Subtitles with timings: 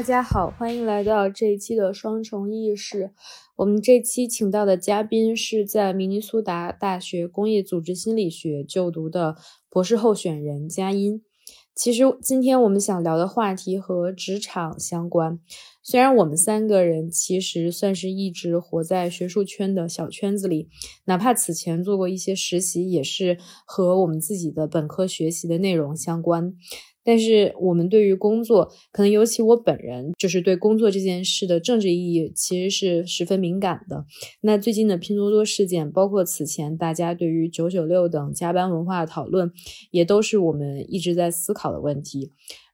[0.00, 3.10] 大家好，欢迎来到这一期的双重意识。
[3.54, 9.36] 我们这期请到的嘉宾是在明尼苏达大学工业组织心理学就读的
[9.68, 11.22] 博士候选人佳音。
[11.74, 15.38] 其实今天我们想聊的话题和职场相关。
[15.82, 20.70] 虽然我们三个人其实算是一直活在学术圈的小圈子里，
[21.04, 23.36] 哪怕此前做过一些实习，也是
[23.66, 26.54] 和我们自己的本科学习的内容相关。
[27.10, 34.04] 但是我们对于工作，可能尤其我本人，就是对工作这件事的政治意义，其实是十分敏感的。
[34.42, 39.50] 那最近的拼多多事件，包括此前大家对于九九六等加班文化的讨论，
[39.90, 42.30] 也都是我们一直在思考的问题。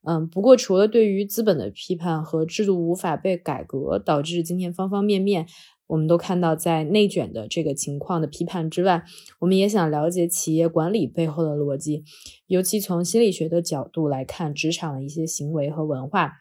[0.07, 5.47] 嗯，不过除了对于资本的批判和制度无法被改革导致今天方方面面，
[5.89, 9.05] 我们都看到在内卷的这个情况的批判之外，
[9.41, 12.05] 我们也想了解企业管理背后的逻辑，
[12.47, 16.33] 尤其从心理学的角度来看职场的一些行为和文化，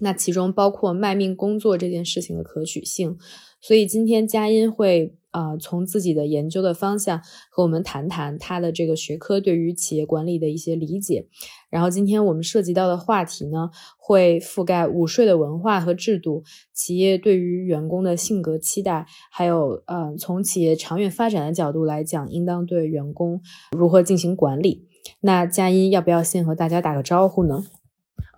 [0.00, 3.16] 那其中包括卖命工作这件事情的可取性。
[3.60, 5.14] 所以今天佳音会。
[5.32, 11.26] 啊，从自己的研究的方向和我们谈谈他的这个学科对于企业管理的一些理解。
[11.68, 23.40] 然后今天我们涉及到的话题呢，会覆盖午睡的文化和制度，企业对于员工的性格期待，还有呃，从企业长远发展的角度来讲，应当对员工
[23.76, 24.86] 如何进行管理。
[25.22, 27.64] 那佳音要不要先和大家打个招呼呢？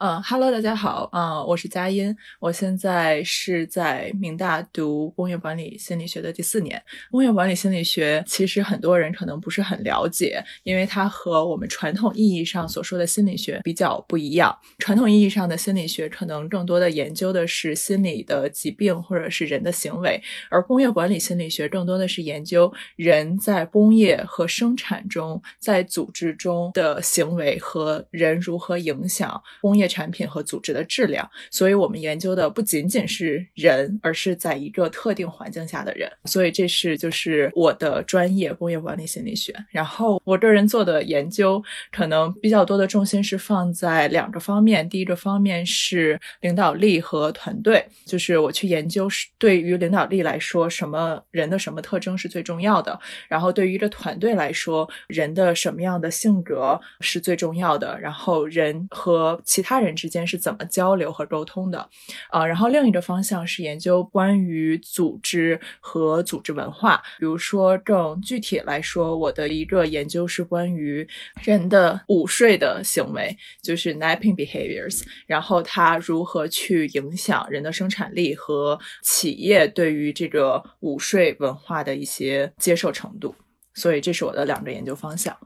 [0.01, 6.83] 嗯哈喽，大家好，啊，我是佳音，我现在是在明大读工业管理心理学的第四年。
[7.13, 14.59] 工业管理心理学其实很多人可能不是很了解，因为它和我们传统意义上所说的心理学比较不一样。
[14.79, 20.21] 传统意义上的心理学可能更多的研究的是心理的疾病或者是人的行为，
[20.51, 29.84] 而工业管理心理学更多的是研究人在工业和生产中，在组织中的行为和人如何影响工业。
[29.87, 36.11] 产品和组织的质量，所以我们研究的不仅仅是人，而是在一个特定环境下的人。
[36.25, 39.55] 所以这是就是我的专业工业管理心理学。
[39.71, 41.63] 然后我个人做的研究
[41.93, 44.89] 可能比较多的重心是放在两个方面。
[44.89, 52.99] 第一个方面是领导力和团队，就是我去研究是对于领导力来说，什么人的什么特征是最重要的。
[53.29, 57.99] 然后对于一个团队来说，人的什么样的性格是最重要的。
[58.01, 59.74] 然后人和其他。
[59.75, 61.91] 他人之间是怎么交流和沟通的？
[62.31, 67.03] 啊，然后另一个方向是研究关于组织和组织文化。
[67.19, 71.05] 比如说，更具体来说，我的一个研究是关于
[71.43, 83.35] 人的午睡的行为，就是 napping behaviors，然后它如何去影响人的生产力和企业对于这个午睡文化的一些接受程度。
[83.75, 85.37] 所以，这是我的两个研究方向。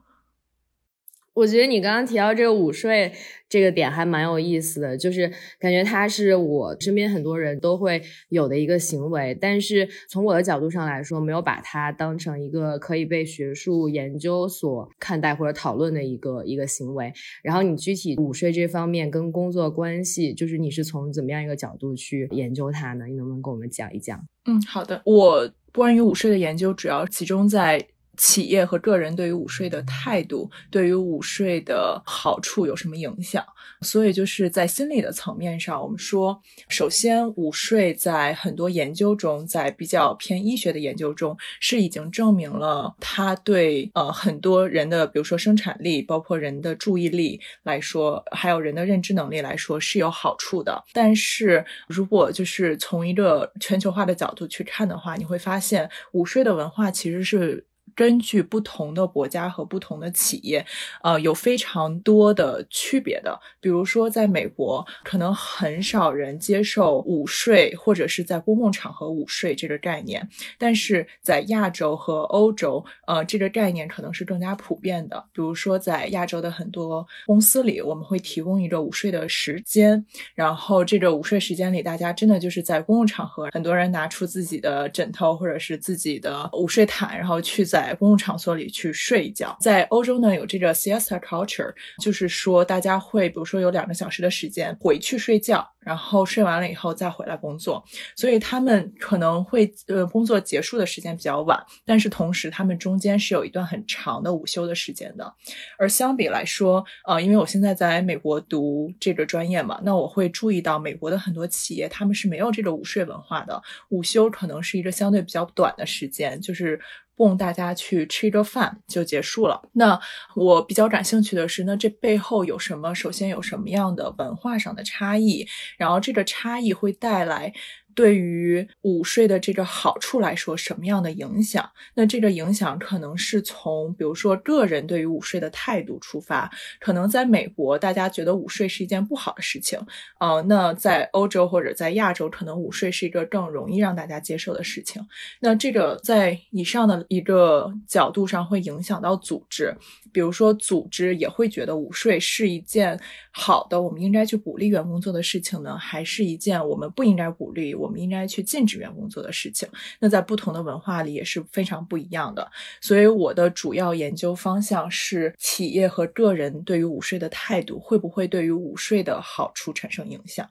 [1.39, 3.13] 我觉得你刚刚提到这个午睡
[3.49, 17.13] 这个点还蛮有意思的，就是感觉它是我身边很多人都会有的一个行为，但是从我的角度上来说，没有把它当成一个可以被学术研究所看待或者讨论的一个一个行为。
[17.45, 23.07] 然后你具体午睡这方面跟工作关系，就是你是从怎么样一个角度去研究它呢？
[23.07, 24.21] 你能不能跟我们讲一讲？
[24.47, 27.87] 嗯，好的，我关于午睡的研究主要集中在。
[28.19, 33.43] 企业和个人对于午睡的态度，对于午睡的好处有什么影响？
[33.81, 50.83] 所以就是在心理的层面上，我们说，首先午睡在很多研究中，在比较偏医学的研究中，是已经证明了它对呃很多人的，比如说生产力，包括人的注意力来说，还有人的认知能力来说是有好处的。
[50.93, 57.65] 但是如果就是从一个全球化的角度去看的话，你会发现午睡的文化其实是。
[57.99, 60.65] 根据不同的国家和不同的企业，
[61.03, 63.37] 呃，有非常多的区别的。
[63.61, 75.19] 比如说，在美国，可能很少人接受午睡或者是在公共场合午睡这个概念，但是在亚洲和欧洲，呃，这个概念可能是更加普遍的。
[75.33, 80.07] 比如说，在亚洲的很多公司里，我们会提供一个午睡的时间，
[80.37, 87.88] 然后这个午睡时间里，大家真的就是在公共场合，很多人拿出自己的枕头或者是自己的午睡毯，然后去在。
[87.89, 95.67] 在公共场所里去睡一觉，在欧洲呢有这个 siesta culture，就是说大家会比如说有两个小时的时间回去睡觉。
[95.81, 97.83] 然后睡完了以后再回来工作，
[98.15, 105.35] 所以他们可能会呃工作结束的时间比较晚，但是同时他们中间是有一段很长的午休的时间的。
[105.79, 116.79] 而相比来说，呃，因为我现在在美国读这个专业嘛，那我会注意到美国的很多企业他们是没有这个午睡文化的，午休可能是一个相对比较短的时间，就是
[117.19, 119.61] 供大家去吃一个饭就结束了。
[119.73, 120.01] 那
[120.35, 122.95] 我比较感兴趣的是，那这背后有什么？
[122.95, 125.47] 首先有什么样的文化上的差异？
[125.77, 127.53] 然后这个差异会带来。
[127.95, 131.69] 对于午睡的这个好处来说，什么样的影响？
[131.95, 136.49] 那这个影响可能是从，比如说个人对于午睡的态度出发。
[136.79, 139.77] 可能在美国，大家觉得午睡是一件不好的事情，
[140.21, 145.05] 呃，那在欧洲或者在亚洲，可能午睡是一个更容易让大家接受的事情。
[145.41, 149.77] 那这个在以上的一个角度上会影响到组织，
[150.13, 152.97] 比如说组织也会觉得午睡是一件
[153.33, 157.88] 好的，我们应该去鼓励员工做的事情呢，还是一件我们不应该鼓励我。
[157.89, 159.67] 我们应该去禁止员工做的事情，
[159.99, 162.47] 那在不同的文化里也是非常不一样的。
[162.83, 170.47] 所以我的主要研究方向是企业和个人对于午睡的态度，会不会对于午睡的好处产生影响？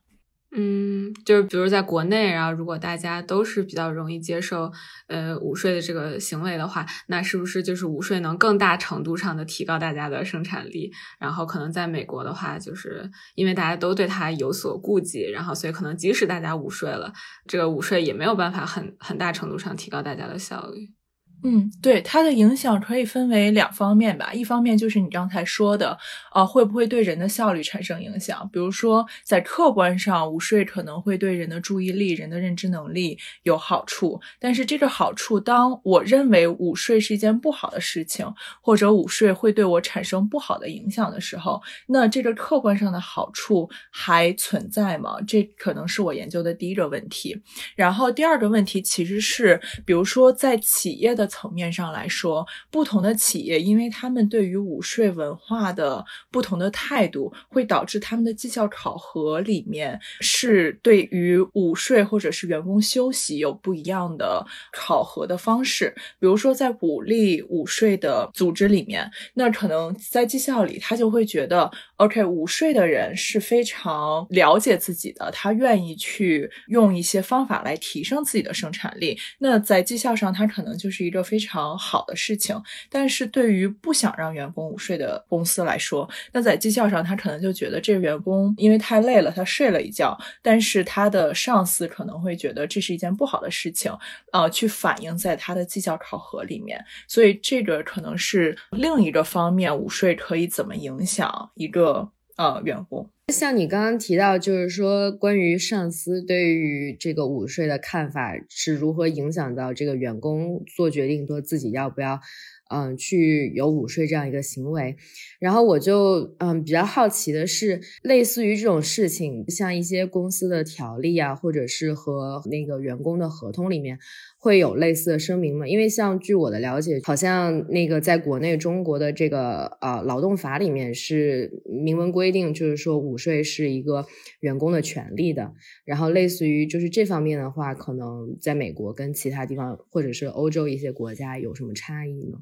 [0.60, 4.72] 嗯，就是比如在国内，然后如果大家都是比较容易接受
[5.06, 10.92] 呃午睡的这个行为的话，那是不是就是午睡能更大程度上的提高大家的生产力？
[11.20, 17.14] 然后可能在美国的话，就是因为大家都对它有所顾忌，然后所以可能即使大家午睡了，
[17.46, 20.97] 这个午睡也没有办法很很大程度上提高大家的效率。
[21.44, 24.34] 嗯，对它的影响可以分为两方面吧。
[24.34, 25.96] 一方面就是你刚才说的，
[26.34, 28.50] 呃，会不会对人的效率产生影响？
[28.52, 34.20] 比如说，在客观上，午睡可能会对人的注意力、人的认知能力有好处。
[34.40, 38.26] 但是这个好处，当我认为午睡是一件不好的事情，
[38.60, 45.18] 或者午睡会对我产生不好的影响的时候，那这个客观上的好处还存在吗？
[45.28, 47.40] 这可能是我研究的第一个问题。
[47.76, 51.27] 然后第二个问题其实是，比如说在企业的。
[51.28, 65.94] 层面上来说，不同的企业，因为他们对于午睡文化的不同的态度，会导致他们的绩效考核里面是对于午睡或者是员工休息有不一样的考核的方式。
[66.20, 79.20] 比如说，在鼓励午睡的组织里面，那可能在绩效里，他就会觉得，OK，午睡的人是非常了解自己的，他愿意去用一些方法来提升自己的生产力。
[79.40, 81.17] 那在绩效上，他可能就是一个。
[81.18, 82.56] 个非常好的事情，
[82.90, 93.92] 但是对于不想让员工午睡的公司来说，那在绩效上他可能就觉得这个员工因为太累了，他睡了一觉，但是他的上司可能会觉得这是一件不好的事情，
[94.32, 103.10] 呃，去反映在他的绩效考核里面，所以这个可能是另一个方面，午睡可以怎么影响一个呃员工。
[103.34, 112.22] 像你刚刚提到，就是说关于上司对于这个午睡的看法是如何影响到这个员工做决定，说自己要不要。
[112.70, 114.98] 嗯，去有午睡这样一个行为，
[115.40, 124.00] 然后我就嗯比较好奇的是，类似于这种事情，像一些公司的条例啊，或者是和那个员工的合同里面
[124.48, 125.68] 会有类似的声明吗？
[125.68, 134.06] 因为像据我的了解，好像那个在国内中国的这个呃劳动法里面是明文规定，就是说午睡是一个
[134.40, 135.52] 员工的权利的。
[135.84, 142.38] 然后类似于就是这方面的话，可能在美国跟其他地方或者是欧洲一些国家有什么差异呢？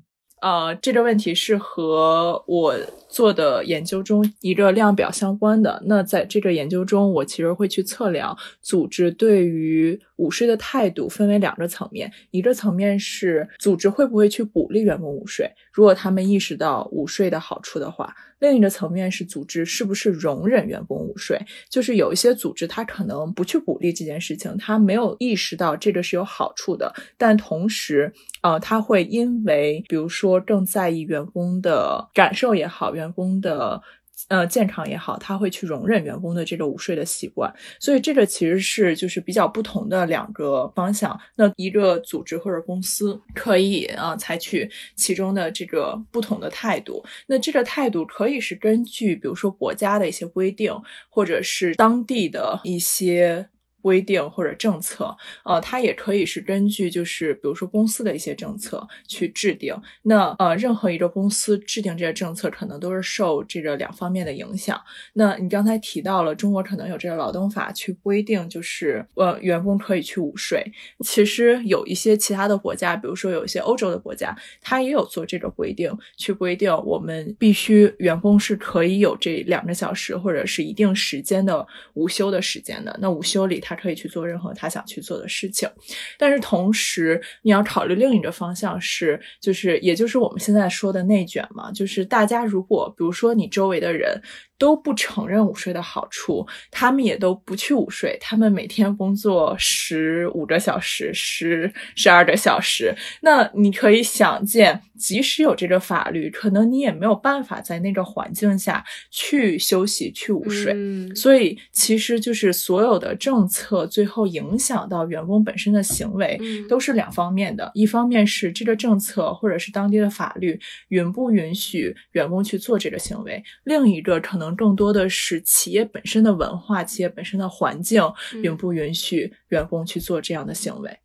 [0.46, 2.78] 呃，这个问题是和我
[3.10, 5.82] 做的研究中一个量表相关的。
[5.88, 12.12] 那在这个研究中，我其实会去测量组织对于午睡的态度，分为两个层面。
[12.30, 18.16] 一个层面是组织会不会去鼓励员工午睡，如果他们意识到午睡的好处的话。
[18.40, 21.40] 另一个层面是组织是不是容忍员工午睡，
[21.70, 28.12] 就是有一些组织他可能不去鼓励这件事情，他没有意识到这个是有好处的，但同时，
[28.42, 33.82] 呃，他会因为比如说更在意员工的感受也好，员工的。
[34.30, 41.20] 呃，健康也好，他会去容忍员工的这个午睡的习惯，所以这个其实是就是比较不同的两个方向。
[41.36, 50.74] 那一个组织或者公司可以啊采取其中的这个不同的态度，那这个态度可以是根据比如说国家的一些规定，
[51.10, 53.48] 或者是当地的一些。
[53.86, 59.76] 规定或者政策，呃，它也可以是根据就是比如说公司的一些政策去制定。
[60.02, 64.82] 那呃，任何一个公司制定这些政策，可能都是受这个两方面的影响。
[65.14, 70.66] 那你刚才提到了中国可能有这个劳动法去规定，就是呃，员工可以去午睡。
[71.02, 81.64] 其实有一些其他的国家，比如说有一些欧洲的国家，它也有做这个规定，去规定我们必须员工是可以有这两个小时或者是一定时间的
[81.94, 82.98] 午休的时间的。
[83.00, 85.70] 那午休里它可以去做任何他想去做的事情，
[86.18, 94.20] 但是同时你要考虑另一个方向是，就是也就是我们现在说的内卷嘛，就是大家如果比如说你周围的人
[94.58, 102.94] 都不承认午睡的好处，他们也都不去午睡，他们每天工作十五个小时、十十二个小时。
[103.22, 110.74] 那你可以想见，即使有这个法律，可能你也没有办法在那个环境下去休息、去午睡。
[110.76, 117.72] 嗯所以，其实就是所有的政策最后影响到员工本身的行为，嗯都是两方面的。
[117.74, 120.60] 一方面是这个政策或者是当地的法律
[120.90, 131.00] 允不允许员工去做这个行为，另一个可能更多的是企业本身的文化、企业本身的环境嗯允不允许员工去做这样的行为。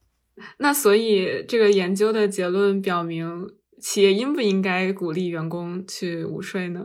[0.58, 3.46] 那所以这个研究的结论表明，
[3.80, 6.82] 企业应不应该鼓励员工去午睡呢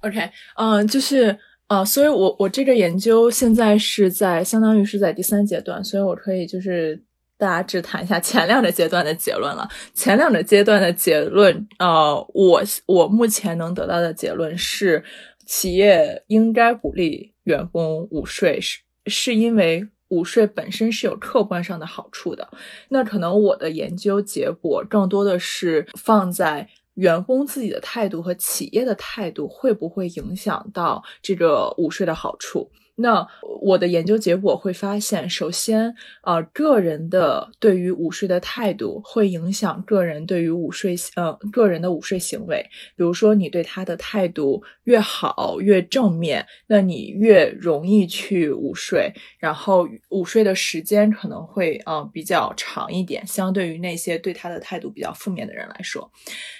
[0.00, 7.02] ？OK，嗯、就是呃，所以我我这个研究现在是在相当于是在第三阶段，所以我可以就是
[7.36, 9.68] 大致谈一下前两个阶段的结论了。
[9.92, 15.04] 前两个阶段的结论，呃，我我目前能得到的结论是，
[15.48, 19.88] 企业应该鼓励员工午睡，是是因为。
[20.10, 22.48] 午睡本身是有客观上的好处的，
[22.88, 32.70] 那可能我的研究结果更多的是放在员工自己的态度和企业的态度会不会影响到这个午睡的好处。
[33.00, 33.26] 那
[33.60, 42.64] 我的研究结果会发现，首先，呃，个人的对于午睡的态度会影响个人对于午睡，呃，个人的午睡行为。
[42.96, 56.10] 比如说，你对他的态度越好、越正面，那你越容易去午睡，然后午睡的时间可能会呃比较长一点，相对于那些对他的态度比较负面的人来说。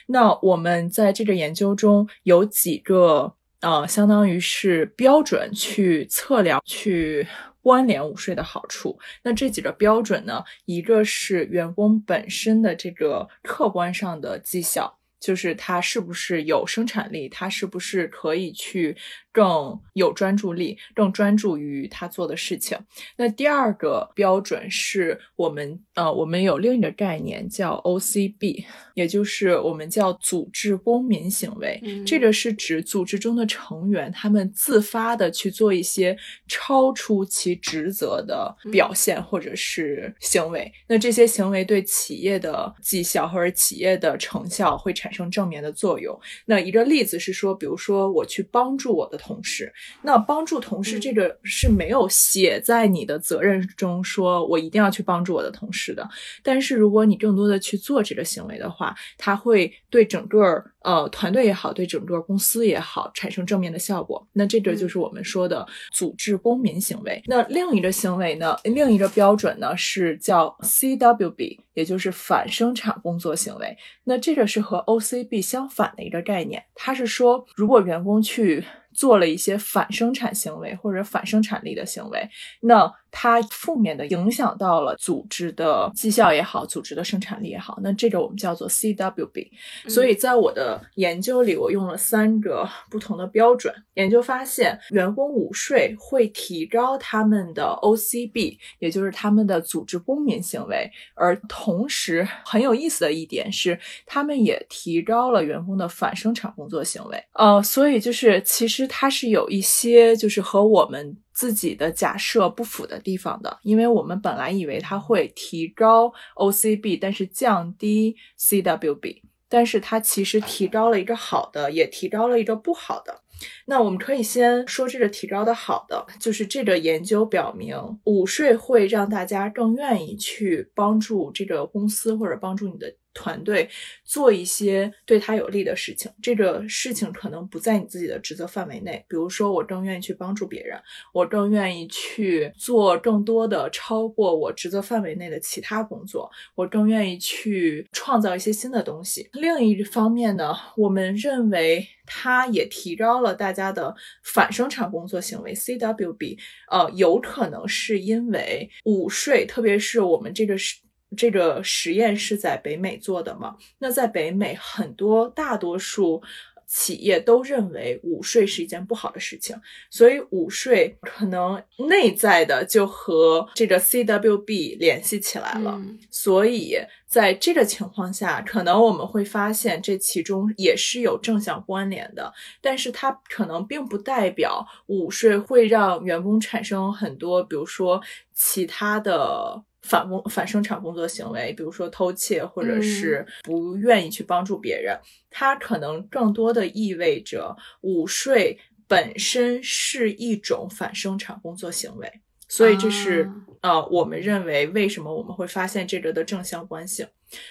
[0.06, 7.26] 那我们在这个研究中有几个呃，相当于是标准去测量、去
[7.60, 8.98] 关联午睡的好处。
[9.22, 14.94] 那这几个标准呢，一个是员工本身的这个客观上的绩效。
[15.20, 18.96] 就是他是不是有生产力，他是不是可以去
[19.38, 22.76] 更有专注力，更专注于他做的事情。
[23.16, 28.64] 那第二个标准是我们呃，我们有另一个概念叫 OCB，
[28.94, 31.78] 也就是我们叫组织公民行为。
[31.84, 36.16] 嗯这个是指组织中的成员他们自发的去做一些
[36.48, 40.72] 超出其职责的表现或者是行为。
[40.88, 46.18] 那这些行为对企业的绩效或者企业的成效会产生正面的作用。
[46.44, 49.70] 那一个例子是说，比如说我去帮助我的同事，
[50.02, 56.08] 那帮助同事嗯这个是没有写在你的责任中，说我一定要去帮助我的同事的。
[56.42, 64.26] 但是如果你更多的去做这个行为的话，它会对整个呃团队也好，对整个公司也好产生正面的效果。
[64.32, 67.22] 那这个就是我们说的组织公民行为。
[67.26, 73.76] 那另一个行为呢，另一个标准呢是叫 CWB，也就是反生产工作行为。
[74.04, 78.64] 那这个是和 OCB 相反的一个概念，它是说如果员工去
[78.98, 82.28] 做了一些反生产行为或者反生产力的行为，
[82.62, 89.48] 那它负面的影响到了组织的绩效也好，组织的生产力也好，那这个我们叫做 CWB。
[89.88, 93.74] 所以在我的研究里，我用了三个不同的标准。
[93.94, 107.24] 研究发现，员工午睡会提高他们的 OCB，也就是他们的组织公民行为，而同时很有意思的一点是，他们也提高了员工的反生产工作行为。
[107.32, 123.22] 呃，所以就是其实它是有一些就是和我们自己的假设不符的地方的，因为我们本来以为它会提高 OCB，但是降低 CWB，但是它其实提高了一个好的，也提高了一个不好的。
[123.66, 133.68] 那我们可以先说这个提高的好的，就是这个研究表明，午睡会让大家更愿意去帮助这个公司或者帮助你的团队
[134.04, 136.10] 做一些对他有利的事情。
[136.22, 140.80] 这个事情可能不在你自己的职责范围内，比如说我更愿意去帮助别人，
[141.12, 149.28] 我更愿意去做更多的超过我职责范围内的其他工作，我更愿意去创造一些新的东西。
[149.32, 156.38] 另一方面呢，我们认为它也提高了大家的反生产工作行为 （CWB）。
[156.70, 160.76] 呃，有可能是因为午睡，特别是我们这个是。
[161.16, 163.56] 这个实验是在北美做的嘛？
[163.78, 166.22] 那在北美，很多大多数
[166.66, 169.56] 企业都认为午睡是一件不好的事情，
[169.88, 175.76] 所以午睡可能内在的就和这个 CWB 联系起来了。
[175.78, 188.02] 嗯所以在这个情况下，可能我们会发现这其中也是有正向关联的，但是它可能并不代表午睡会让员工产生很多，比如说
[188.34, 189.64] 其他的。
[189.82, 194.98] 反工反生产工作行为，比如说偷窃，或者是不愿意去帮助别人，
[195.30, 202.10] 它可能更多的意味着午睡本身是一种反生产工作行为，
[202.48, 203.30] 所以这是、
[203.60, 207.06] 呃我们认为为什么我们会发现这个的正相关性。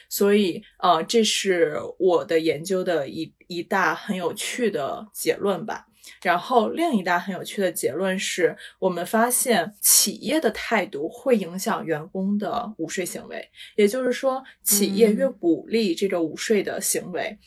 [0.10, 5.86] 所以呃，这是我的研究的一一大很有趣的结论吧。
[6.22, 17.38] 然后另一大很有趣的结论是我们发现企业的态度会影响员工的午睡行为，也就是说，企业越鼓励这个午睡的行为，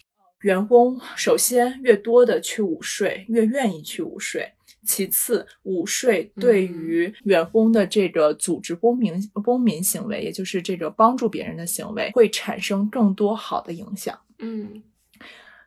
[0.40, 4.52] 员工首先越多的去午睡，越愿意去午睡。
[4.86, 14.18] 其次，午睡对于员工的这个组织公民公民行为，也就是这个帮助别人的行为，会产生更多好的影响。
[14.38, 14.82] 嗯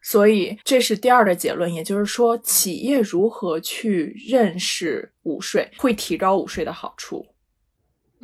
[0.04, 7.26] 所以这是第二个结论，也就是说，企业如何去认识午睡，会提高午睡的好处。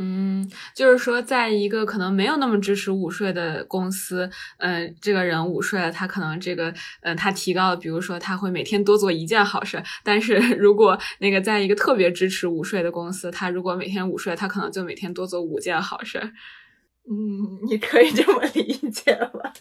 [0.02, 9.84] 嗯，就是说，在一个可能没有那么支持午睡的公司，嗯、这个人午睡了，他可能这个，嗯、他提高了，比如说他会每天多做一件好事。
[10.02, 16.32] 但是 如果那个在一个特别支持午睡的公司，他如果每天午睡，他可能就每天多做五件好事。
[17.08, 19.54] 嗯，你可以这么理解吧？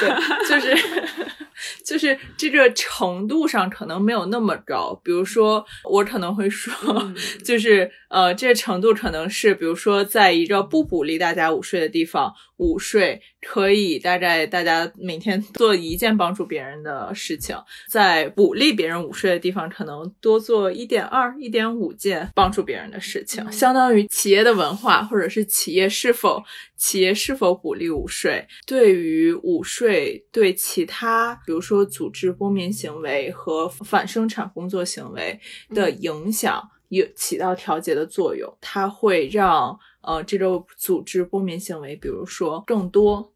[0.00, 0.76] 对，就是
[1.84, 4.98] 就是这个程度上可能没有那么高。
[5.02, 17.56] 比如说，我可能会说，嗯就是呃，这个程度可能是，比如说，在一个不鼓励大家午睡的地方，午睡可以大概大家每天做一件帮助别人的事情；
[17.88, 26.42] 在鼓励别人午睡的地方，可能多做一点二、一点五件帮助别人的事情，嗯相当于企业的文化或者是企业是否
[26.76, 35.38] 企业是否鼓励午睡，对于午睡对其他，比如说组织公民行为和反生产工作行为
[35.74, 38.52] 的影响，有起到调节的作用。
[38.60, 43.33] 它会让呃这种组织公民行为，比如说更多。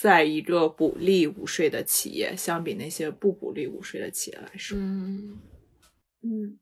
[0.00, 5.38] 在一个鼓励午睡的企业，相比那些不鼓励午睡的企业来说，嗯。
[6.22, 6.58] 嗯，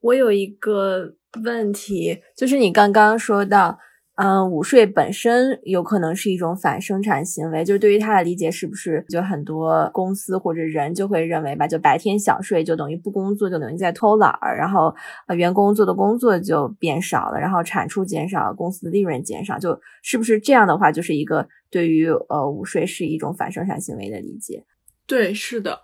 [0.00, 1.14] 我有一个
[1.44, 3.78] 问题，就是你刚刚说到，
[4.16, 14.94] 嗯，午睡本身有可能是一种反生产行为，就是对于他的理解，是不是就很多公司或者人就会认为吧，就白天小睡就等于不工作，就等于在偷懒儿，然后
[15.26, 24.64] 呃员工做的工作就变少了，然后产出减少，公司的利润减少，就是不是这样的话，就是一个对于呃午睡是一种反生产行为的理解。
[25.08, 25.80] 对，是的，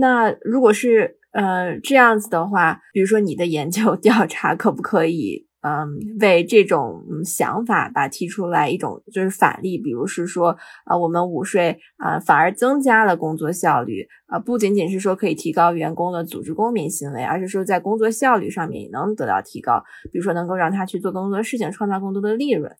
[0.00, 10.48] 那如果是呃这样子的话，比如说你的研究 调查可不可以嗯为这种嗯想法吧提出来一种就是反例，比如是说
[10.86, 22.74] 啊、呃我们午睡啊、呃反而增加了工作效率啊、呃不仅仅是说可以提高员工的组织公民行为，而是说在工作效率上面也能得到提高，比如说能够让他去做更多的事情，创造更多的利润。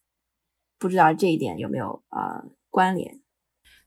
[0.81, 3.20] 不知道这一点有没有呃关联？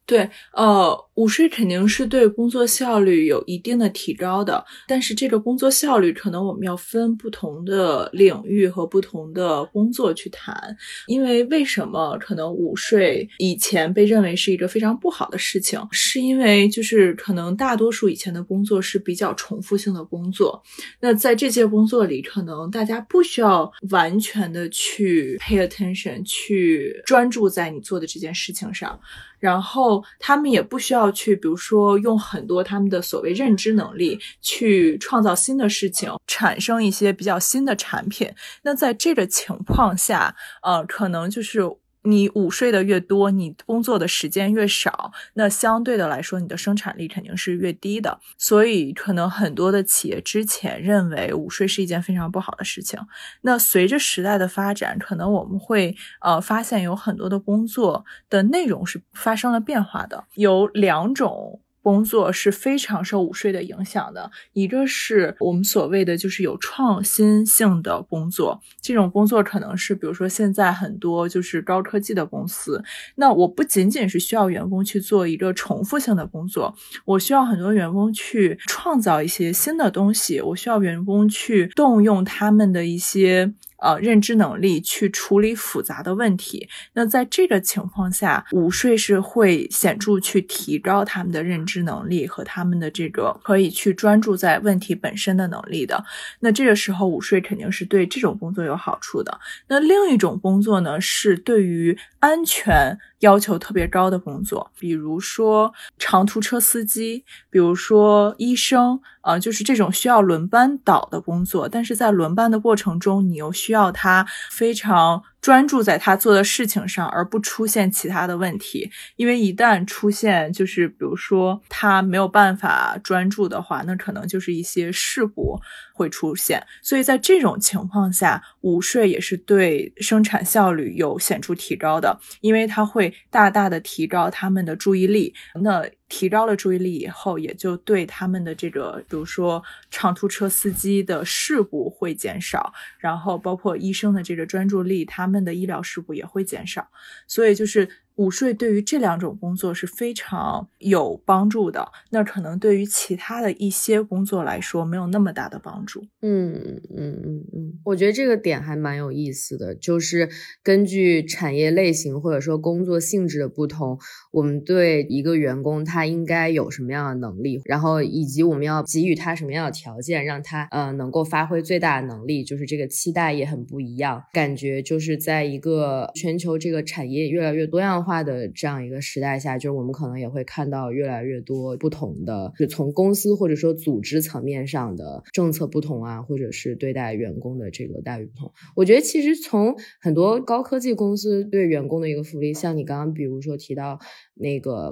[0.05, 10.75] 对，呃，午睡肯定是对工作效率有一定的提高的，但是这个工作效率可能我们要分不同的领域和不同的工作去谈，
[11.07, 20.61] 因为为什么可能午睡以前被认为是一个非常不好的事情，是因为就是可能大多数以前的工作是比较重复性的工作，
[20.99, 28.99] 那在这些工作里，可能大家不需要完全的去 pay attention，去专注在你做的这件事情上。
[29.43, 38.31] 然后他们也不需要去，比如说用很多他们的所谓认知能力去创造新的事情，产生一些比较新的产品。
[38.61, 41.59] 那在这个情况下，呃，可能就是
[42.03, 48.19] 你午睡的越多，你工作的时间越少，那相对的来说，你的生产力肯定是越低的。
[48.37, 52.99] 所以，可能很多的企业之前认为午睡是一件非常不好的事情。
[53.41, 61.62] 那随着时代的发展，可能我们会呃发现有很多的工作的内容是发生了变化的，有两种。
[61.83, 72.81] 工作是非常受午睡的影响的，一个是我们所谓的就是有创新性的工作，这种工作可能是比如说现在很多就是高科技的公司，
[73.15, 83.53] 那我不仅仅是需要员工去做一个重复性的工作，我需要很多员工去创造一些新的东西，我需要员工去动用他们的一些。
[83.83, 86.69] 呃，认知能力去处理复杂的问题。
[86.93, 96.01] 那在这个情况下，午睡是会显著去提高他们的认知能力和他们的这个可以去专注在问题本身的能力的。
[96.39, 99.37] 那这个时候，午睡肯定是对这种工作有好处的。
[99.67, 111.67] 那另一种工作呢，是对于安全要求特别高的工作，比如说长途车司机，比如说医生，呃，就是这种需要轮班倒的工作。
[111.67, 118.89] 但是在轮班的过程中，你又需要他非常专注在他做的事情上，而不出现其他的问题。
[119.17, 125.59] 因为一旦出现，就是比如说他没有办法专注的话，那可能就是一些事故
[125.93, 126.65] 会出现。
[126.81, 135.33] 所以在这种情况下，午睡也是对生产效率有显著提高的，因为它会大大的提高他们的注意力。
[135.61, 146.87] 那提高了注意力以后，也就对他们的这个，比如说长途车司机的事故会减少，然后包括医生的这个专注力，他们的医疗事故也会减少。
[147.27, 147.89] 所以就是。
[148.15, 156.05] 午睡对于这两种工作是非常有帮助的，那可能对于其他的一些工作来说没有那么大的帮助。
[156.21, 160.29] 嗯嗯嗯嗯，我觉得这个点还蛮有意思的，就是
[160.61, 163.97] 根据产业类型或者说工作性质的不同，
[164.31, 174.23] 我们对一个员工他应该有什么样的能力，然后以及我们要给予他什么样的条件，让他呃能够发挥最大的能力，就是这个期待也很不一样。
[174.33, 178.02] 感觉就是在一个全球这个产业越来越多样。
[178.03, 188.51] 化的这样一个时代下，就是我们可能也会看到越来越多不同的，就从公司或者说组织层面上的政策不同啊，或者是对待员工的这个待遇不同。
[188.75, 193.99] 我觉得其实从很多高科技公司对员工的一个福利，像你刚刚比如说提到
[194.35, 194.91] 那个。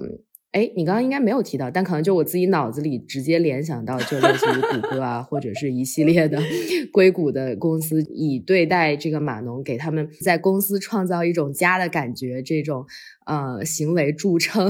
[0.51, 6.41] 哎，你刚刚应该没有提到，但可能就我自己脑子里直接联想到，就类似于谷歌啊，或者是一系列的
[6.91, 12.85] 硅谷的公司，以对待这个码农，给他们在公司创造一种家的感觉，这种。
[13.25, 14.69] 呃，行为著称，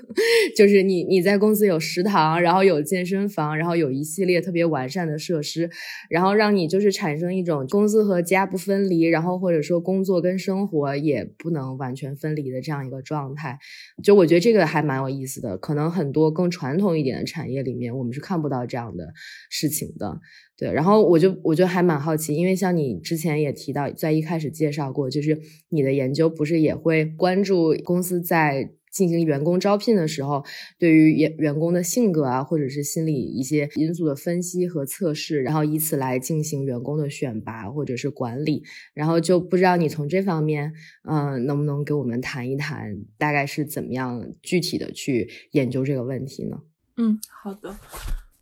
[0.56, 5.70] 就是你你在公司有食堂，然后有健身房，然后有一系列特别完善的设施，
[6.10, 13.58] 然后让你就是产生一种公司和家不分离，然后或者说工作跟生活也不能完全分离的这样一个状态。
[14.04, 19.14] 就我觉得这个还蛮有意思的，可能很多更传统一点的产业里面，我们是看不到这样的
[19.50, 20.20] 事情的。
[20.58, 25.38] 对，然后我就我就还蛮好奇，因为像你之前也提到，在一开始介绍过，就是
[25.68, 30.42] 你的研究不是也会关注公司在进行员工招聘的时候，
[30.78, 38.62] 对于员员工的性格啊，或者是心理一些因素的分析和测试，然后以此来进行员工的选拔或者是管理，
[38.94, 40.72] 然后就不知道你从这方面，
[41.06, 46.62] 嗯，能不能给我们谈一谈，大概是怎么样具体的去研究这个问题呢？
[46.96, 47.76] 嗯，好的。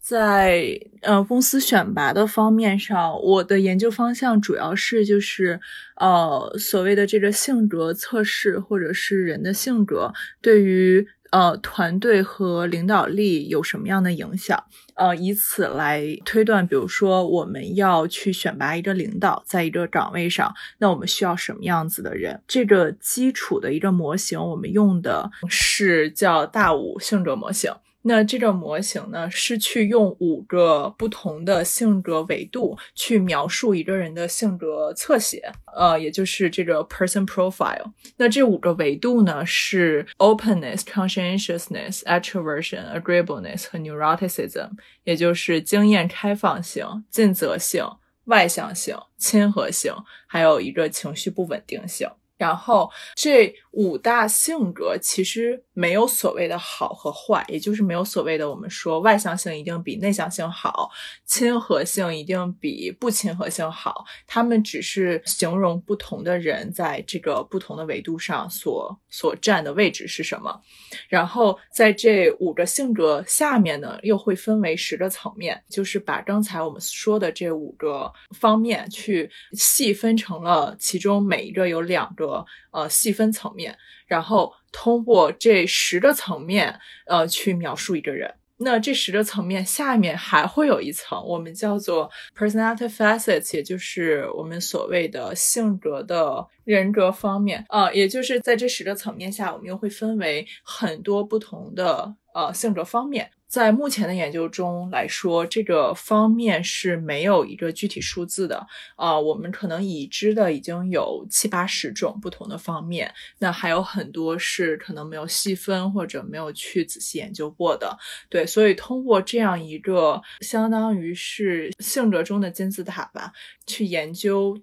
[0.07, 5.59] 在呃公司选拔的方面上，我的研究方向主要是就是
[5.97, 10.13] 呃所谓的这个性格测试，或者是人的性格
[10.43, 14.63] 对于呃团队和领导力有什么样的影响，
[14.95, 22.43] 呃以此来推断，比如说我们要去选拔一个领导，在一个岗位上，那我们需要什么样子的人？
[22.47, 27.73] 这个基础的一个模型，我们用的是叫大五性格模型。
[28.07, 37.93] 那这个模型呢，是去用五个不同的性格维度去描述一个人的性格侧写，呃，也就是这个 person profile。
[38.19, 44.73] 那这五个维度呢，是 openness、conscientiousness、extroversion、agreeableness 和 neuroticism，
[45.05, 47.89] 也就是经验开放性、尽责性、
[48.27, 49.95] 外向性、亲和性，
[50.27, 52.07] 还有一个情绪不稳定性。
[52.37, 60.91] 然后这五大性格其实没有所谓的好和坏，也就是没有所谓的我们说外向性一定比内向性好，
[61.25, 64.05] 亲和性一定比不亲和性好。
[64.27, 70.61] 他们只是形容不同的人在这个不同的维度上所所占的位置是什么。
[71.09, 82.25] 然后在这五个性格下面呢，又会分为十个层面，就是把刚才我们说的这五个方面去细分成了其中每一个有两个。
[82.25, 88.35] 个呃细分层面，然后通过这十个层面呃去描述一个人。
[88.57, 103.31] 那这十个层面下面还会有一层，我们叫做 personality facets，也就是我们所谓的性格的人格方面啊，也就是在这十个层面下，我们又会分为很多不同的呃性格方面。
[103.55, 109.17] 在目前的研究中来说，这个方面是没有一个具体数字的啊。
[109.17, 117.97] 我们可能已知的已经有七八十种不同的方面，那还有很多是可能没有细分或者没有去仔细研究过的。
[118.29, 123.31] 对，所以通过这样一个相当于是性格中的金字塔吧，
[123.69, 124.61] 去研究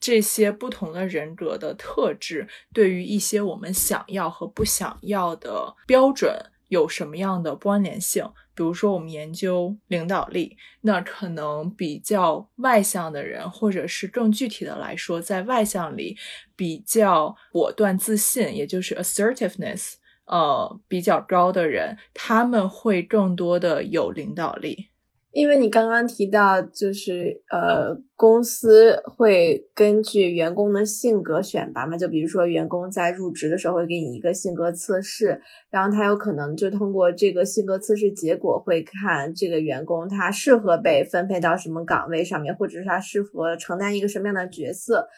[0.00, 6.32] 这些不同的人格的特质，对于一些我们想要和不想要的标准。
[6.68, 8.24] 有什么样的关联性？
[8.56, 16.16] 比如说，我们研究领导力，那可能比较外向的人，或者是更具体的来说，在外向里
[16.54, 19.94] 比较果断自信，也就是 assertiveness，
[20.26, 24.90] 呃，比较高的人，他们会更多的有领导力。
[25.34, 45.08] 因为你刚刚提到，就是呃，公司会根据员工的性格选拔嘛，就比如说员工在入职的时候会给你一个性格测试，然后他有可能就通过这个性格测试结果会看这个员工他适合被分配到什么岗位上面，或者是他适合承担一个什么样的角色。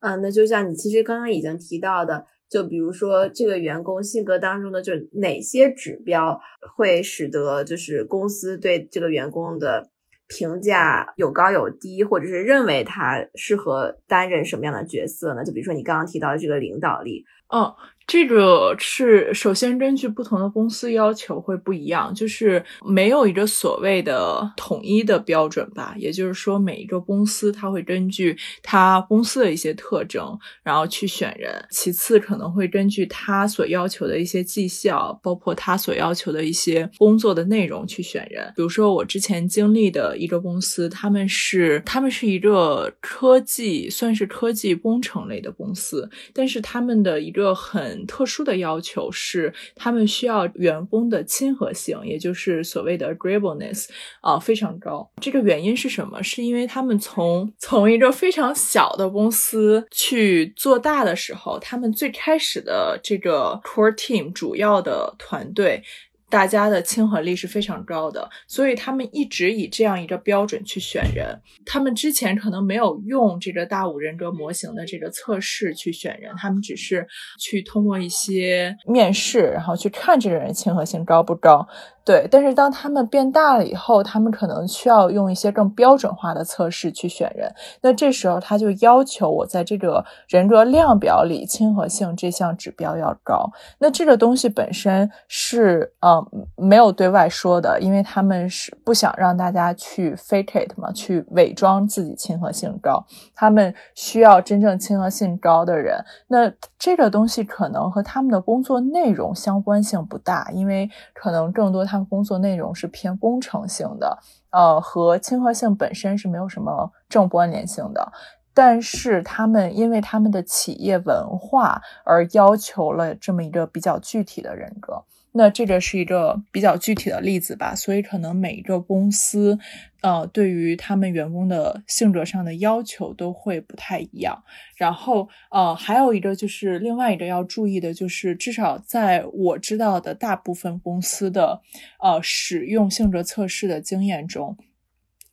[0.00, 2.24] 嗯，那就像你其实刚刚已经提到的。
[2.48, 6.40] 就比如说，这个员工性格当中的，就哪些指标
[6.76, 9.90] 会使得就是公司对这个员工的
[10.28, 15.44] 评价有高有低，或者是认为他适合担任什么样的角色呢？
[15.44, 17.72] 就比如说你刚刚提到的这个领导力，嗯。
[18.06, 25.94] 这个是首先根据不同的公司要求会不一样，就是没有一个所谓的统一的标准吧。
[25.98, 31.52] 也就是说，每一个公司它会根据它公司的一些特征，然后去选人。
[31.70, 38.52] 其次，可能会根据他所要求的一些绩效，包括他所要求的一些工作的内容去选人。
[38.54, 53.86] 比如说，我之前经历的一个公司，他们是他们是一个科技，算是科技工程类的公司，但是他们的一个很特殊的要求是，他们需要员工的亲和性，也就是所谓的 agreeableness
[54.20, 55.08] 啊，非常高。
[55.22, 56.20] 这个原因是什么？
[56.22, 65.82] 是因为他们从从一个非常小的公司去做大的时候，他们最开始的这个 core team 主要的团队。
[66.28, 71.40] 大家的亲和力是非常高的，所以他们一直以这样一个标准去选人。
[71.64, 77.06] 他们之前可能没有用这个大五人格模型的这个测试去选人，他们只是
[77.38, 81.66] 去通过一些面试，然后去看这个人亲和性高不高。
[82.04, 87.52] 对，但是当他们变大了以后，他们可能需要用一些更标准化的测试去选人。
[87.80, 93.50] 那这时候他就要求我在这个人格量表里亲和性这项指标要高。
[93.80, 96.15] 那这个东西本身是呃
[96.56, 103.04] 没有对外说的，因为他们是不想让大家去 fake it 嘛，去伪装自己亲和性高。
[103.34, 106.02] 他们需要真正亲和性高的人。
[106.28, 112.06] 那这个东西可能和他们的工作内容相关性不大，因为可能更多他们。
[112.08, 114.16] 工作内容是偏工程性的，
[114.50, 118.12] 呃，和亲和性本身是没有什么正关联性的。
[118.54, 125.02] 但是他们因为他们的企业文化而要求了这么一个比较具体的人格。
[125.36, 129.58] 那这个是一个比较具体的例子吧，所以可能每一个公司，
[130.00, 134.42] 呃，对于他们员工的性格上的要求都会不太一样。
[134.76, 141.60] 然后，呃，还有一个就是另外一个要注意的，就是至少在我知道的大部分公司的，
[142.02, 144.56] 呃，使用性格测试的经验中，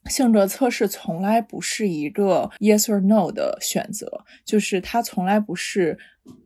[0.08, 5.98] 性格测试从来不是一个 yes or no 的选择，就是它从来不是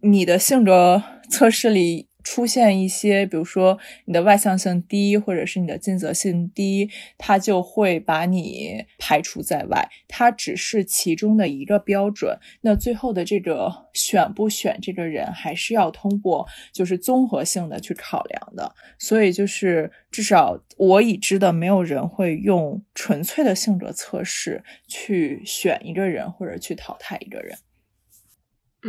[0.01, 2.06] 你的性格测试里。
[2.29, 9.89] 出现一些，比如说你的外向性低，或者是你的尽责性低，它就会把你排除在外。
[10.09, 12.37] 它只是其中的一个标准。
[12.59, 18.75] 那最后的这个选不选这个人，还是要通过就是综合性的去考量的。
[18.99, 27.57] 所以就是至少我已知的，没有人会用纯粹的性格测试去选一个人，或者去淘汰一个人。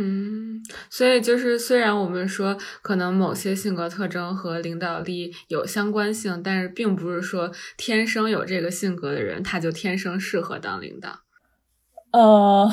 [0.01, 11.19] 嗯，所以就是虽然我们说可能某些性格特征和领导力有相关性，但是并不是说天生有这个性格的人他就天生适合当领导。
[12.13, 12.71] 呃，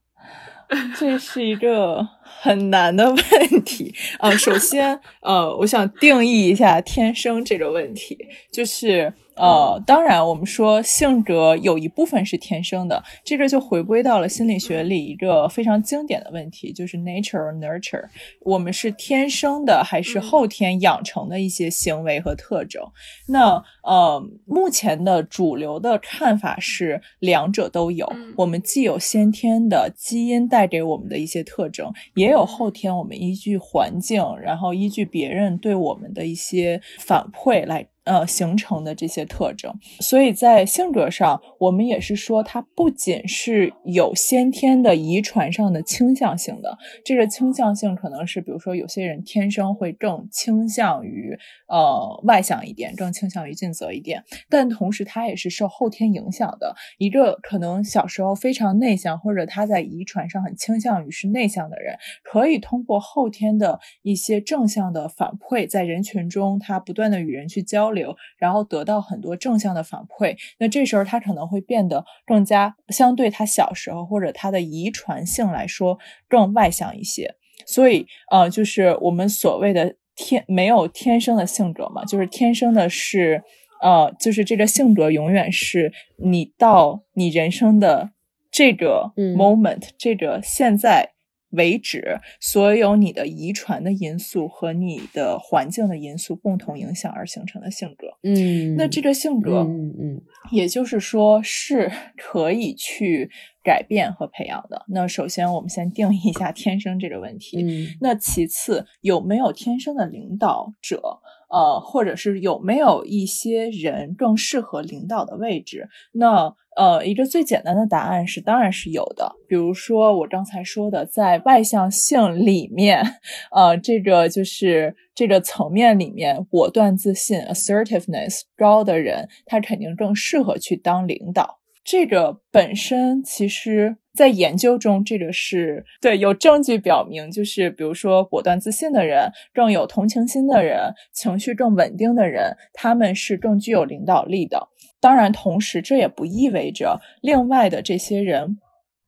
[0.98, 2.08] 这是一个
[2.40, 4.30] 很难的问题啊。
[4.38, 8.16] 首先，呃，我想定义一下“天生”这个问题，
[8.52, 9.12] 就是。
[9.36, 18.04] 呃，当然，我们说性格有一部分是天生的，这个就回归到了心理学里一个非常经典的问题，就是 nature nurture，
[18.40, 22.82] 我们是天生的还是后天养成的一些行为和特征？
[23.28, 31.90] 那呃，目前的主流的看法是两者都有，我们既有先天的基因带给我们的一些特征，
[32.20, 37.86] 也有后天我们依据环境，然后依据别人对我们的一些反馈来。
[38.04, 56.74] 呃，形成的这些特征，所以在性格上，我们也是说，它不仅是有先天的遗传上的倾向性的，这个倾向性可能是，比如说有些人天生会更倾向于呃外向一点，更倾向于尽责一点，但同时他也是受后天影响的。
[56.96, 68.16] 一个可能小时候非常内向，或者他在遗传上很倾向于是内向的人，可以通过后天的一些正向的反馈，在人群中他不断的与人去交流。
[68.38, 75.98] 然后得到很多正向的反馈，那这时候他可能会变得更加相对他小时候或者他的遗传性来说
[76.28, 77.34] 更外向一些。
[77.66, 83.42] 所以，呃，就是我们所谓的天没有天生的性格嘛，就是天生的是
[83.82, 88.10] 呃，就是这个性格永远是你到你人生的
[88.50, 91.10] 这个 moment，这个现在。
[91.50, 98.08] 为止，所有你的遗传的因素和你的环境的因素共同影响而形成的性格。
[98.22, 103.30] 嗯，那这个性格，嗯嗯，也就是说是可以去
[103.62, 104.84] 改变和培养的。
[104.88, 107.62] 那首先，我们先定义一下天生这个问题。
[107.62, 111.20] 嗯，那其次，有没有天生的领导者？
[111.50, 115.88] 呃，或者是有没有一些人更适合领导的位置？
[116.12, 119.30] 那呃，一个最简单的答案是，当然是有的。
[119.48, 123.04] 比如说我刚才说的，在外向性里面，
[123.50, 131.59] 呃，这个就是这个层面里面，果断自信 （assertiveness） 高的人，他肯定更适合去当领导。
[131.84, 133.96] 这个本身其实。
[134.12, 144.68] 在研究中，这个是对有证据表明，就是比如说果断自信的人，更有同情心的人，情绪更稳定的人，他们是更具有领导力的。
[144.98, 148.58] 当然，同时这也不意味着另外的这些人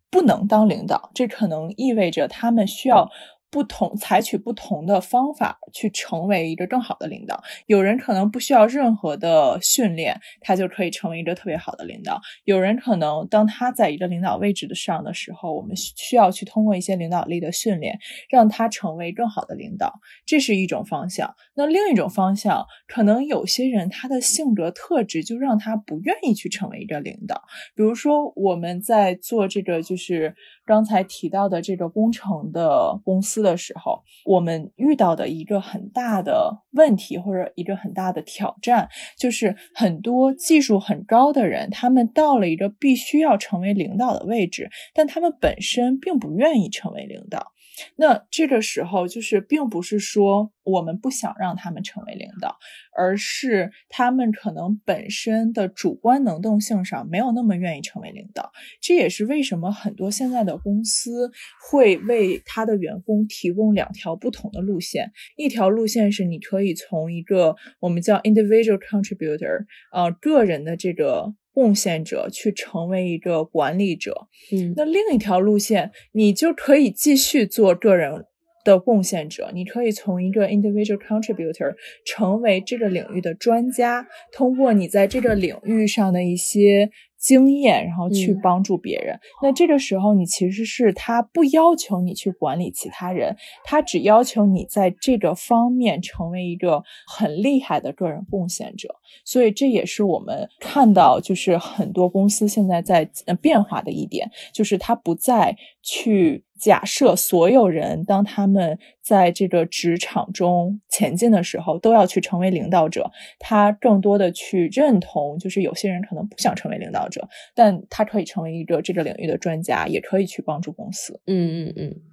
[0.09, 3.11] 不能当领导，这可能意味着他们需要。
[3.53, 7.41] 不同采取不同的方法去成为一个更好的领导。
[7.67, 12.19] 有人可能不需要任何的训练，他就可以成为一个特别好的领导。
[12.45, 17.99] 有人可能当他在一个领导位置的上的时候，我们需要去通过一些领导力的训练，
[18.31, 19.93] 让他成为更好的领导。
[20.25, 21.35] 这是一种方向。
[21.53, 27.43] 那另一种方向，可能有些人他的性格特质就让他不愿意去成为一个领导。
[27.77, 33.43] 比如说我们在做这个，就是刚才提到的这个工程的公司。
[33.43, 47.53] 的时候，我们遇到的一个很大的问题或者一个很大的挑战，就是很多技术很高的人，他们到了一个必须要成为领导的位置，但他们本身并不愿意成为领导。
[47.97, 52.57] 那这个时候，就是并不是说我们不想让他们成为领导，
[52.97, 58.53] 而是他们可能本身的主观能动性上没有那么愿意成为领导。
[58.81, 61.31] 这也是为什么很多现在的公司
[61.71, 71.35] 会为他的员工提供两条不同的路线：一条路线是你可以从一个我们叫 individual contributor，呃，个人的这个。
[71.53, 78.27] 贡献者去成为一个管理者，嗯，那另一条路线，你就可以继续做个人
[78.65, 86.91] 的贡献者，你可以从一个 individual contributor 成为这个领域的专家，通过你在这个领域上的一些。
[87.23, 89.17] 经验，然后去帮助别人。
[89.41, 98.89] 那这个时候，你其实是他不要求你去管理其他人，他只要求你在这个方面成为一个很厉害的个人贡献者。
[99.25, 103.09] 所以这也是我们看到，就是很多公司现在在
[103.41, 106.45] 变化的一点，就是他不再去。
[106.63, 121.21] 假设所有人当他们在这个职场中前进的时候，都要去成为领导者，他更多的去认同，就是有些人可能不想成为领导者，但他可以成为一个这个领域的专家，也可以去帮助公司。
[121.27, 122.12] 嗯嗯嗯。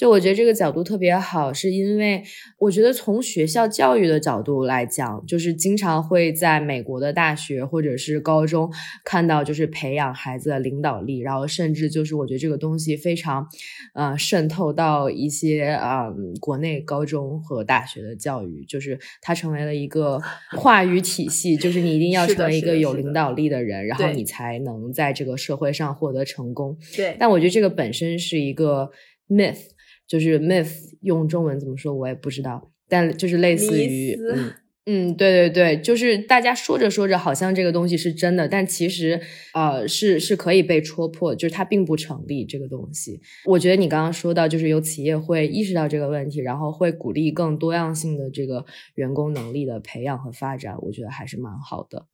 [0.00, 2.22] 就我觉得这个角度特别好，是因为
[2.58, 8.72] 我觉得从学校教育的角度来讲，就是经常会在美国的大学或者是高中
[9.04, 13.46] 看到，就是培养孩子的领导力，然后甚至就是我觉得这个东西非常，
[13.94, 16.06] 呃，渗透到一些啊
[16.40, 20.18] 国内高中和大学的教育，就是它成为了一个
[20.56, 26.74] 话语体系，就是你一定要成为一个有领导力的人，然后你才能在这个社会上获得成功。
[26.96, 28.90] 对，但我觉得这个本身是一个
[29.28, 29.58] myth。
[30.10, 34.52] 就是 myth 用中文怎么说，我也不知道，但就是类似于，嗯
[34.86, 39.20] 嗯，对对对，就是大家说着说着，好像这个东西是真的，但其实
[39.54, 43.20] 呃是是可以被戳破，就是它并不成立这个东西。
[43.44, 48.64] 我觉得你刚刚说到，就是有企业会意识到这个问题，然后会鼓励更多样性的这个
[48.96, 52.06] 员工能力的培养和发展，我觉得还是蛮好的。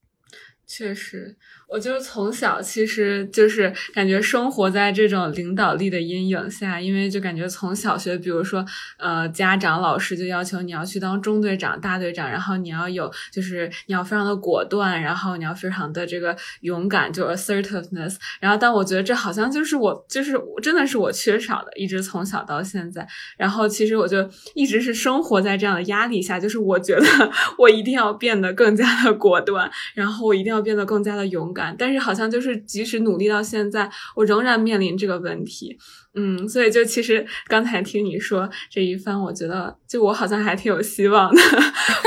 [0.69, 1.37] 确实，
[1.69, 8.67] 我就是从小其实就是感觉生活在这种领导力的阴影下，因为就感觉从小学，比如说
[8.99, 18.17] 呃，家长、老师就要求你要去当中队长、大队长，然后你要有就是你要非常的果断，然后你要非常的这个勇敢，就 assertiveness。
[18.41, 23.07] 然后但我觉得这好像就是我就是真的是我缺少的，一直从小到现在。
[23.39, 27.07] 然后其实我就一直是生活在这样的压力下，就是我觉得
[27.57, 30.56] 我一定要变得更加的果断，然后我一定要。
[30.57, 35.77] 要变得更加的勇敢，但是好像就是即使努力到现在，我仍然面临这个问题。
[36.15, 41.41] 嗯，所以就其实刚才听你说这一番，我觉得就我好像还挺有希望的，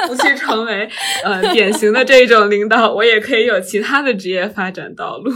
[0.08, 0.90] 不去成为
[1.24, 5.32] 呃典型的这种领导，我也可以有其他的职业发展道路。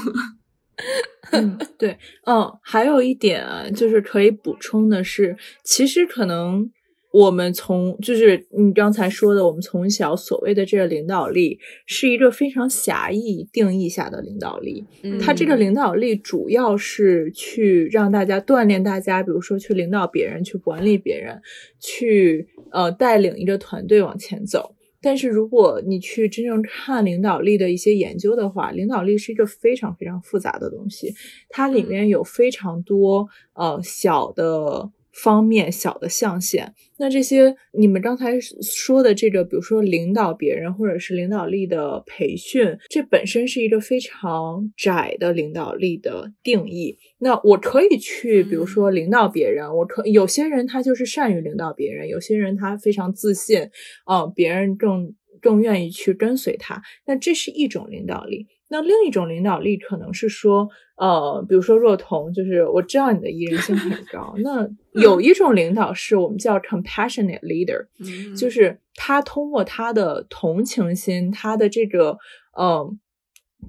[1.31, 6.71] 嗯，对，嗯，还有一点，就是可以补充的是，其实可能。
[7.13, 14.83] 我们从就是你刚才说的，我们从小所谓的这个领导力，是一个非常狭义定义下的领导力。
[15.03, 21.39] 嗯它这个领导力主要是去让大家锻炼大家，比如说去领导别人，去管理别人，
[21.79, 24.75] 去呃带领一个团队往前走。
[24.99, 31.13] 但是如果你去真正看领导力的一些研究的话，领导力是一个非常非常复杂的东西，
[31.49, 36.73] 它里面有非常多呃小的方面、小的象限。
[36.97, 46.97] 那这些你们刚才说的这个，比如说领导别人或者是领导力的培训，这本身是一个非常窄的领导力的定义。
[47.19, 53.69] 那我可以去，比如说领导别人，我可有些人他就是善于领导别人，有些人他非常自信，
[54.05, 56.81] 啊、别人更更愿意去跟随他。
[57.05, 58.47] 那这是一种领导力。
[58.69, 64.33] 那另一种领导力可能是说，呃，比如说若彤，就是我知道你的艺人性很高。
[64.37, 68.35] 那有一种领导是我们叫 compassionate leader，嗯。
[68.35, 72.17] 就是他通过他的同情心，他的这个
[72.53, 72.95] 呃，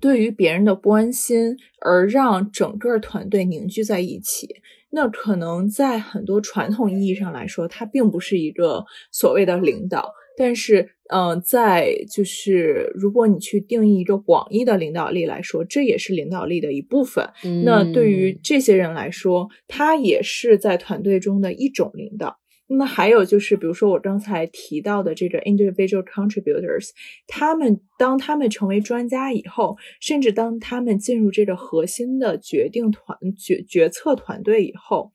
[0.01, 4.49] 对于别人的关心，而让整个团队凝聚在一起。
[4.91, 17.29] 那可能在很多传统意义上来说，他并不是一个所谓的领导，但是，嗯、在就是如果你去定义一个广义的领导力来说，这也是领导力的一部分。
[17.65, 22.39] 那对于这些人来说，他也是在团队中的一种领导。
[22.67, 26.89] 那么还有就是，比如说我刚才提到的这个 individual contributors，
[27.27, 35.13] 他们当他们成为专家以后，甚至当他们进入这个核心的决定团决决策团队以后，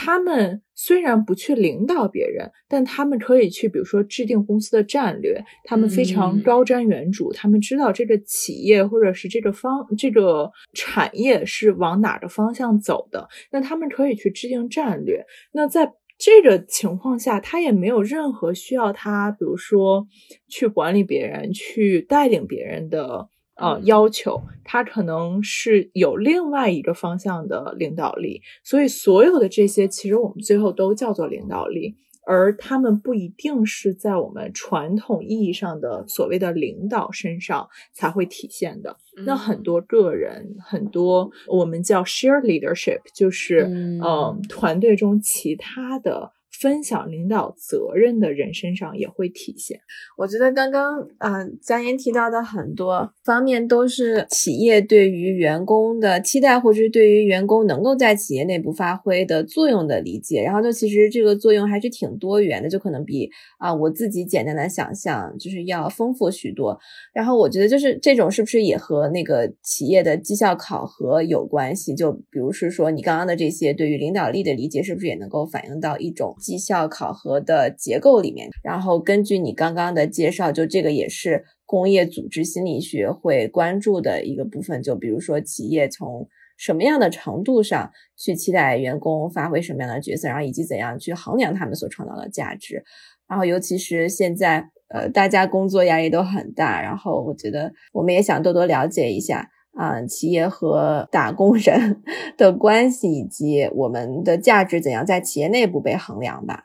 [0.00, 15.26] 他们虽然不去领导别人，但他们可以去，比如说制定公司的战略，他们非常嗯高瞻远瞩，他们知道这个企业或者是这个方这个产业是往哪个方向走的，那他们可以去制定战略。
[15.50, 20.06] 那在这个情况下，他也没有任何需要他，比如说
[20.48, 23.28] 去管理别人、去带领别人的
[23.58, 28.40] 呃嗯要求，他可能是有另外一个方向的领导力。
[28.64, 31.96] 所以，所有的这些，其实我们最后都叫做领导力。
[32.30, 38.98] 而他们不一定是在我们传统意义上的所谓的领导身上才会体现的。
[39.24, 46.30] 那很多个人，很多我们叫 share leadership，就是嗯呃团队中其他的
[46.60, 49.78] 分享领导责任的人身上也会体现。
[50.16, 60.42] 我觉得刚刚嗯、呃佳言提到的很多方面都是企业对于员工的期待，或者是对于员工能够在企业内部发挥的作用的理解。
[60.42, 66.78] 然后就其实这个作用还是挺多元的，就可能比啊、我自己简单的想象就是要丰富许多。
[67.12, 71.94] 然后我觉得就是这种是不是也和那个企业的绩效考核有关系？
[71.94, 78.48] 就比如是说你刚刚的这些对于领导力的理解，是不是也能够反映到一种绩效考核的结构里面？
[78.62, 84.82] 然后根据你刚刚的介绍，就这个也是工业组织心理学会关注的一个部分。
[84.82, 86.26] 就比如说企业从
[86.56, 92.82] 什么样的程度上去期待员工发挥什么样的角色，然后以及怎样去衡量他们所创造的价值。
[93.28, 102.02] 然后，尤其是现在，呃，大家工作压力都很大，然后我觉得我们也想多多了解一下啊、企业和打工人
[102.36, 106.64] 的关系，以及我们的价值怎样在企业内部被衡量吧。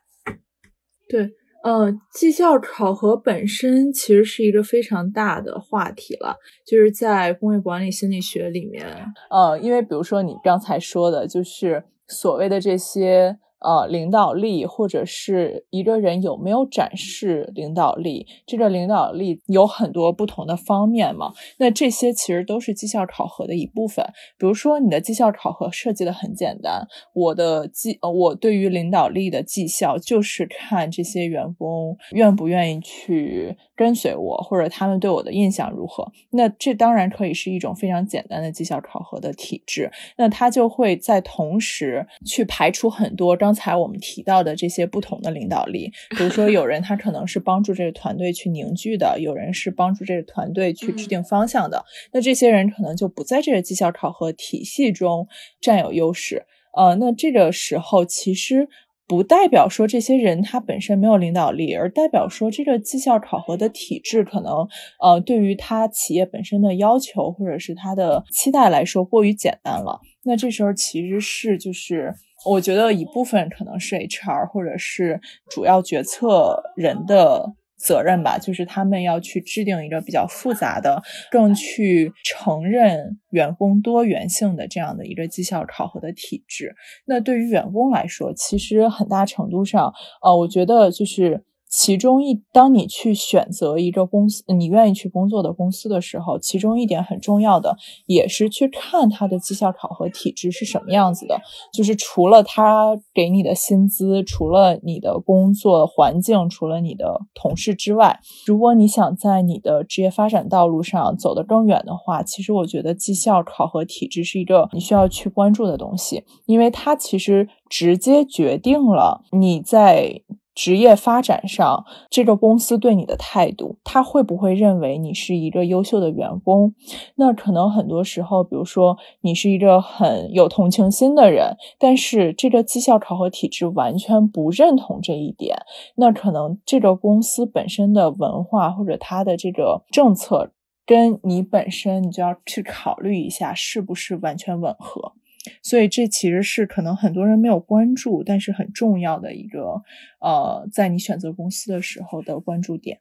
[1.08, 1.30] 对，
[1.64, 6.36] 呃，绩效考核本身其实是一个非常大的话题了，
[6.66, 8.84] 就是在工业管理心理学里面，
[9.30, 13.38] 呃，因为比如说你刚才说的，就是所谓的这些。
[13.64, 21.32] 呃，领导力或者是一个人有没有展示领导力，这个领导力有很多不同的方面嘛。
[21.58, 24.06] 那这些其实都是绩效考核的一部分。
[24.38, 36.12] 比如说，你的绩效考核设计的很简单，我的绩，呃，我对于领导力的绩效就是看这些员工愿不愿意去跟随我，或者他们对我的印象如何。
[36.32, 39.90] 那这当然可以是一种非常简单的绩效考核的体制。
[40.18, 51.84] 那它就会在同时去排除很多刚才我们提到的这些不同的领导力，比如说有人他可能是帮助这个团队去凝聚的，有人是帮助这个团队去制定方向的。
[52.12, 55.28] 那这些人可能就不在这个绩效考核体系中
[55.62, 56.46] 占有优势。
[56.76, 58.68] 呃，那这个时候其实
[59.08, 64.68] 不代表说这些人他本身没有领导力，而代表说这个绩效考核的体制可能
[65.00, 70.00] 呃对于他企业本身的要求或者是他的期待来说过于简单了。
[70.24, 72.16] 那这时候其实是就是
[72.46, 75.20] 我觉得一部分可能是 HR 或者是
[75.50, 77.54] 主要决策人的。
[77.76, 86.74] 责任吧，就是他们要去制定一个比较复杂的、更去承认员工多元性的这样的一个绩效考核的体制。
[87.06, 91.44] 那对于员工来说，其实很大程度上，呃，我觉得就是。
[91.76, 101.42] 其中一，当你去选择一个公司，你愿意去工作的公司的时候，其中一点很重要的，也是去看他的绩效考核体制是什么样子的。
[101.74, 120.22] 就是除了他给你的薪资，除了你的工作环境，除了你的同事之外，如果你想在你的职业发展道路上走得更远的话，其实我觉得绩效考核体制是一个你需要去关注的东西，因为它其实直接决定了你在。
[120.56, 126.74] 职业发展上，这个公司对你的态度，他会不会认为你是一个优秀的员工？
[127.16, 135.58] 那可能很多时候，比如说你是一个很有同情心的人，但是这个绩效考核体制完全不认同这一点，
[135.96, 140.52] 那可能这个公司本身的文化或者它的这个政策，
[140.86, 145.14] 跟你本身，你就要去考虑一下是不是完全吻合。
[145.62, 149.82] 所以这其实是可能很多人没有关注，但是很重要的一个，
[150.20, 153.00] 呃，在你选择公司的时候的关注点。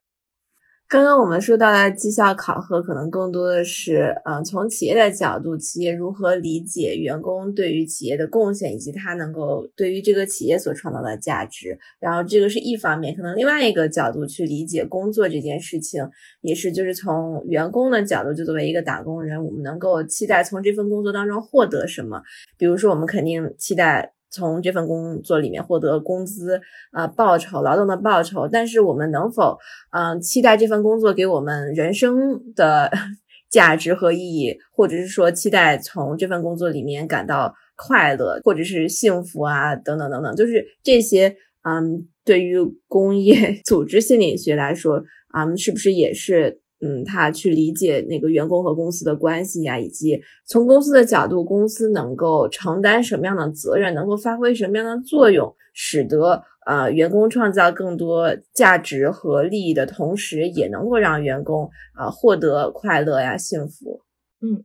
[0.92, 11.78] 刚刚我们说到的绩效考核，可能更多的是，嗯，从企业的角度，企业如何理解员工对于企业的贡献，以及他能够对于这个企业所创造的价值。
[11.98, 16.06] 然后这个是一方面，可能另外一个角度去理解工作这件事情，
[16.42, 22.22] 也是就是从员工的角度，就作为一个打工人，我们能够期待从这份工作当中获得什么？
[22.58, 24.12] 比如说，我们肯定期待。
[24.32, 26.60] 从这份工作里面获得工资
[26.90, 29.58] 啊报酬，劳动的报酬，但是我们能否
[29.90, 32.90] 嗯期待这份工作给我们人生的
[33.50, 42.56] 价值和意义，或者是说期待从这份工作里面感到快乐或者是幸福啊等等等等，就是这些嗯对于
[42.88, 46.61] 工业组织心理学来说啊是不是也是？
[46.84, 64.00] 嗯，他去理解那个员工和公司的关系呀，以及从公司的角度，公司能够承担什么样的责任，能够发挥什么样的作用，使得呃员工创造更多价值和利益的同时，也能够让员工啊获得快乐呀、幸福。
[64.40, 64.64] 嗯，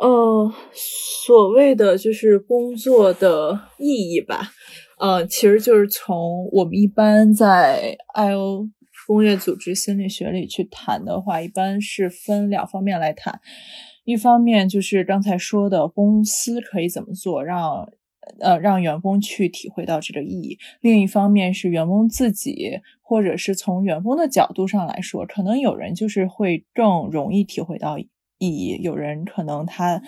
[0.00, 4.50] 呃，所谓的就是工作的意义吧，
[4.98, 8.68] 呃，其实就是从我们一般在 I O。
[9.10, 13.40] 工业组织心理学里去谈的话，一般是分两方面来谈。
[14.04, 17.88] 一方面就是刚才说的，公司可以怎么做，让
[18.38, 28.06] 呃让员工去体会到这个意义；另一方面是员工自己，或者是从员工的角度上来说，可能有人就是会更容易体会到意
[28.38, 30.00] 义，有人可能他。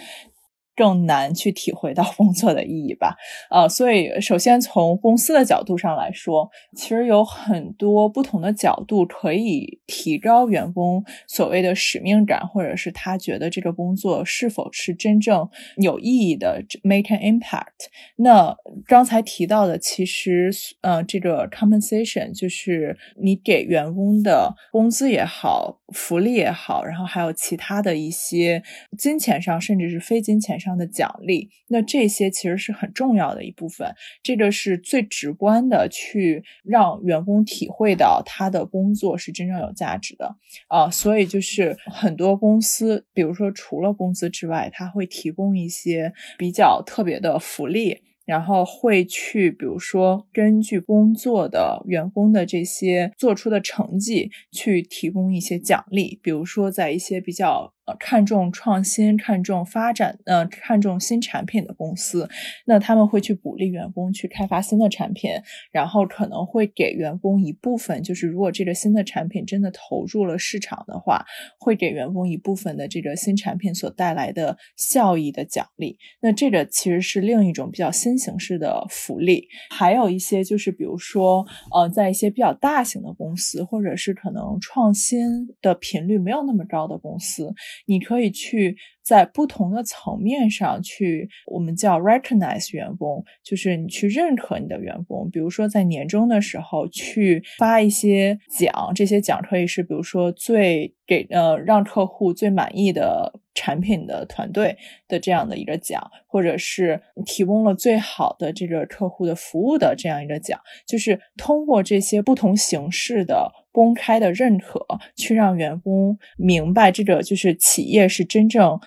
[0.83, 3.15] 更难去体会到工作的意义吧，
[3.55, 17.87] 呃，所以首先从公司的角度上来说，其实有很多不同的角度可以提高员工所谓的使命感，或者是他觉得这个工作是否是真正有意义的，make an impact。
[18.17, 28.63] 那刚才提到的，其实呃，这个 compensation 就是你给员工的工资也好，福利也好，然后还有其他的一些
[28.97, 30.53] 金钱上，甚至是非金钱。
[30.63, 40.37] 上的奖励，那这些其实是很重要的一部分，这个是最直观的，去让员工体会到他的工作是真正有价值的
[40.69, 40.89] 啊。
[40.89, 57.73] 所以就是很多公司，比如说除了工资之外，他会提供一些比较特别的福利，然后会去比如说根据工作的员工的这些做出的成绩去提供一些奖励，比如说在一些比较。
[57.85, 62.29] 呃，看重创新、看重发展、呃，看重新产品的公司，
[62.65, 65.33] 那他们会去鼓励员工去开发新的产品，
[65.73, 71.25] 然后可能会给员工一部分，就是如果这个新的产品真的投入了市场的话，
[71.59, 75.99] 会给员工一部分的这个新产品所带来的效益的奖励。
[76.21, 79.49] 那这个其实是另一种比较新形式的福利。
[79.71, 87.53] 还有一些就是，比如说，呃，在一些比较大型的公司，或者是可能创新的频率没有那么高的公司。
[87.87, 95.29] 你可以去在不同的层面上去，我们叫 recognize 员工，就是你去认可你的员工。
[95.31, 104.77] 比如说在年终的时候去发一些奖，这些奖可以是比如说最给呃让客户最满意的产品的团队
[105.09, 113.53] 的这样的一个奖，或者是提供了最好的这个客户的服务的这样一个奖，就是通过这些不同形式的。
[113.73, 118.79] 公开的认可，去让员工明白这个就是企业是真正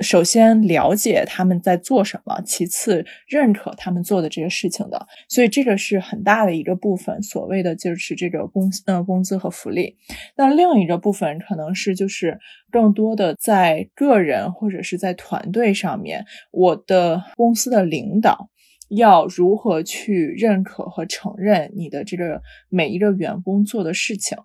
[0.00, 7.22] 首先了解他们在做什么，其次认可他们做的这些事情的，所以这个是很大的一个部分。
[7.22, 9.96] 所谓的就是这个工呃工资和福利。
[10.36, 12.36] 那另一个部分可能是就是
[12.72, 18.50] 更多的在个人或者是在团队上面，我的公司的领导
[18.96, 24.38] 要如何去认可和承认你的这个每一个员工做的事情。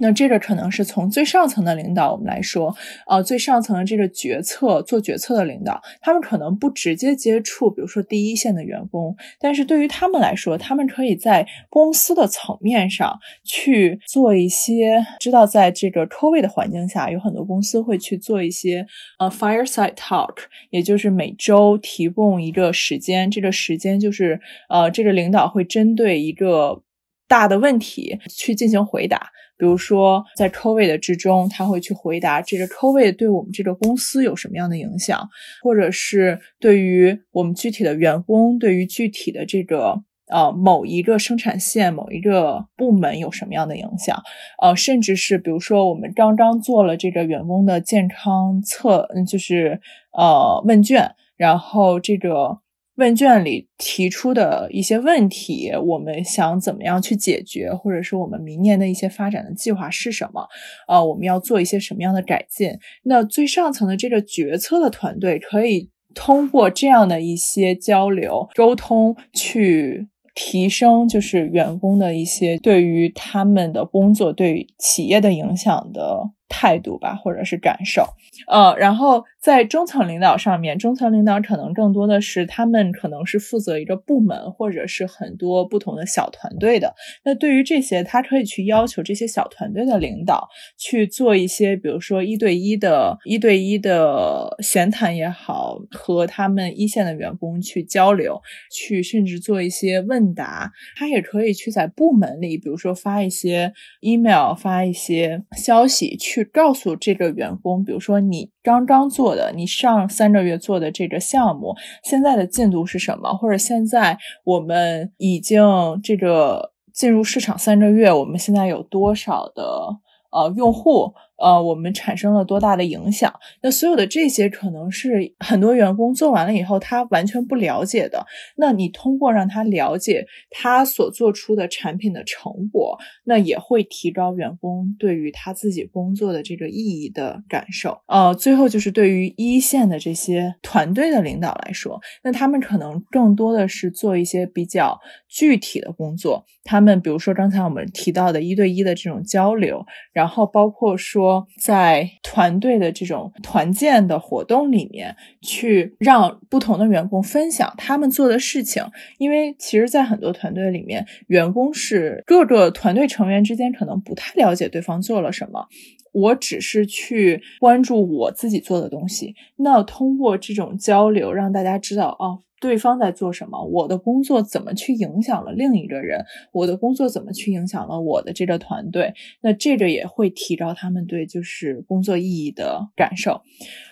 [0.00, 2.74] 那这个可能是从最上层的领导我们来说，
[3.06, 18.86] 呃，最上层的这个决策做决策的领导，他们可能不直接接触，比如说第一线的员工，但是对于他们来说，他们可以在公司的层面上去做一些，知道在这个 COVID 的环境下，有很多公司会去做一些
[19.18, 20.36] 呃 fireside talk，
[20.70, 26.82] 也就是每周提供一个时间，这个时间就是呃，这个领导会针对一个
[27.28, 29.30] 大的问题去进行回答。
[29.58, 35.26] 比如说，在 COVID 之中，他会去回答这个 COVID 对我们这个公司有什么样的影响，
[35.62, 44.22] 或者是对于我们具体的员工，对于具体的这个呃某一个生产线、某一个部门有什么样的影响，
[44.60, 49.80] 呃，甚至是比如说我们刚刚做了这个员工的健康测，嗯，就是
[50.12, 52.58] 呃问卷，然后这个。
[52.96, 60.46] 问卷里提出的一些问题，我们想怎么样去解决，或者是我们明年的一些发展的计划是什么？
[60.88, 62.70] 呃，我们要做一些什么样的改进？
[63.04, 76.30] 那最上层的这个决策的团队可以通过这样的一些交流沟通，去提升就是员工的一些对于他们的工作对企业的影响的。
[76.48, 78.06] 态度吧，或者是感受，
[78.48, 86.94] 呃，然后在中层领导上面，中层领导可能更多的是他们可能是负责一个部门，或者是很多不同的小团队的。
[87.24, 98.40] 那对于这些，他可以去要求这些小团队的领导去做一些，比如说一对一的、一对一的闲谈也好，和他们一线的员工去交流，
[98.70, 100.70] 去甚至做一些问答。
[100.96, 106.35] 他也可以去在部门里，比如说发一些 email，发一些消息去。
[106.36, 111.74] 去告诉这个员工，比如说你刚刚做的，你上三个月做的这个项目，
[112.04, 113.32] 现在的进度是什么？
[113.32, 115.64] 或者现在我们已经
[116.02, 119.96] 这个进入市场三个月，我们现在有多少的
[120.30, 121.14] 呃用户？
[121.38, 123.32] 呃，我们产生了多大的影响？
[123.62, 128.24] 那所有的这些可能是很多员工做完了以后，他完全不了解的。
[128.56, 137.98] 那你通过让他了解他所做出的产品的成果，那也会提高员工对于他自己工作的这个意义的感受。
[138.06, 146.44] 呃，最后就是对于一线的这些团队的领导来说，那他们可能更多的是做一些比较具体的工作。
[146.64, 151.25] 他们比如说刚才我们提到的一对一的这种交流，然后包括说。
[151.26, 158.84] 说在团队的这种团建的活动里面，去让不同的员工分享他们做的事情，
[159.18, 165.66] 因为其实，在很多团队里面，员工是各个团队成员之间可能不太了解对方做了什么，
[166.12, 169.34] 我只是去关注我自己做的东西。
[169.56, 172.45] 那通过这种交流，让大家知道哦。
[172.60, 173.62] 对方在做什么？
[173.64, 176.24] 我的工作怎么去影响了另一个人？
[176.52, 179.12] 我的工作怎么去影响了我的这个团队？
[179.42, 183.42] 那这个也会提高他们对就是工作意义的感受，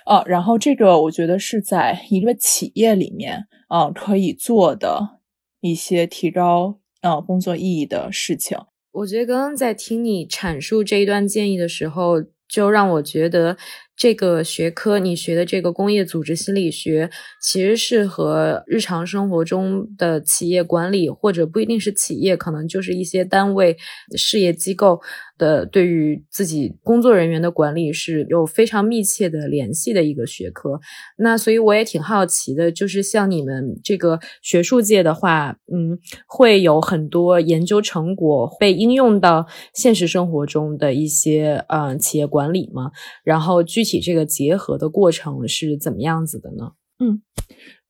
[0.06, 5.20] 呃，然后这个我觉得是在一个企业里面啊可以做的
[5.60, 8.56] 一些提高呃工作意义的事情。
[8.92, 13.56] 我觉得刚刚在听你阐述这一段建议的时候，就让我觉得。
[13.96, 23.76] 这个学科，你学的这个工业组织心理学，其实是和日常生活中的企业管理，或者不一定是企业，可能就是一些单位、
[24.16, 25.00] 事业机构。
[25.36, 30.80] 的对于自己工作人员的管理是有非常密切的联系的一个学科。
[31.18, 42.92] 那所以我也挺好奇的，就是像你们这个学术界的话，嗯，会有很多研究成果被应用到现实生活中的一些呃企业管理吗？
[43.24, 46.72] 然后具体这个结合的过程是怎么样子的呢？
[46.98, 47.22] 嗯，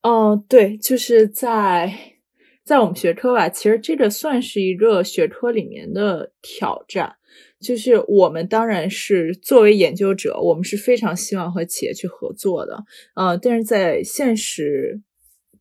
[0.02, 2.10] 哦，对，就是在。
[2.64, 7.16] 在我们学科吧，其实这个算是一个学科里面的挑战。
[7.60, 12.82] 就是我们当然是作为研究者，我们是非常希望和企业去合作的，
[13.16, 15.02] 呃，但是在现实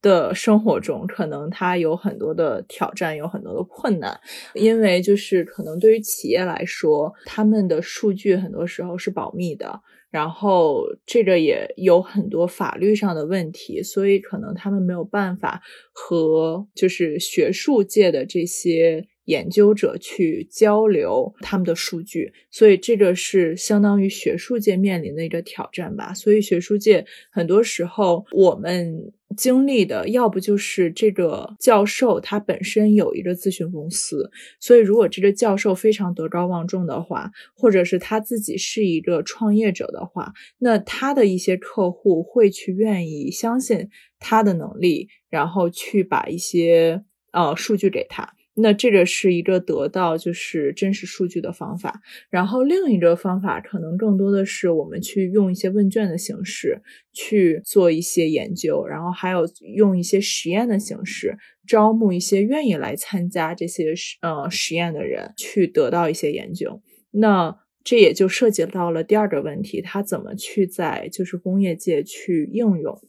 [0.01, 4.17] 的生活中，可能它有很多的挑战，有很多的困难，
[4.53, 9.81] 因为就是可能对于企业来说，他们的数据很多时候是保密的。
[10.13, 26.13] 然后这个也有很多法律上的问题，所以可能他们没有办法和就是学术界的这些研究者去交流他们的数据，所以这个是相当于学术界面临的一个挑战吧。
[26.13, 48.33] 所以学术界很多时候我们经历的，要不就是这个教授他本身有一个咨询公司，所以如果这个教授非常德高望重的话，或者是他自己是一个创业者的话，那他的一些客户会去愿意相信他的能力，然后去把一些呃数据给他。
[48.55, 56.83] 那这个是一个得到就是真实数据的方法，然后另一个方法可能更多的是我们去用一些问卷的形式
[57.13, 61.35] 去做一些研究，然后还有用一些实验的形式
[61.67, 66.79] 招募一些愿意来参加这些实呃实验的人去得到一些研究。
[67.09, 73.01] 那这也就涉及到了第二个问题，它怎么去在就是工业界去应用？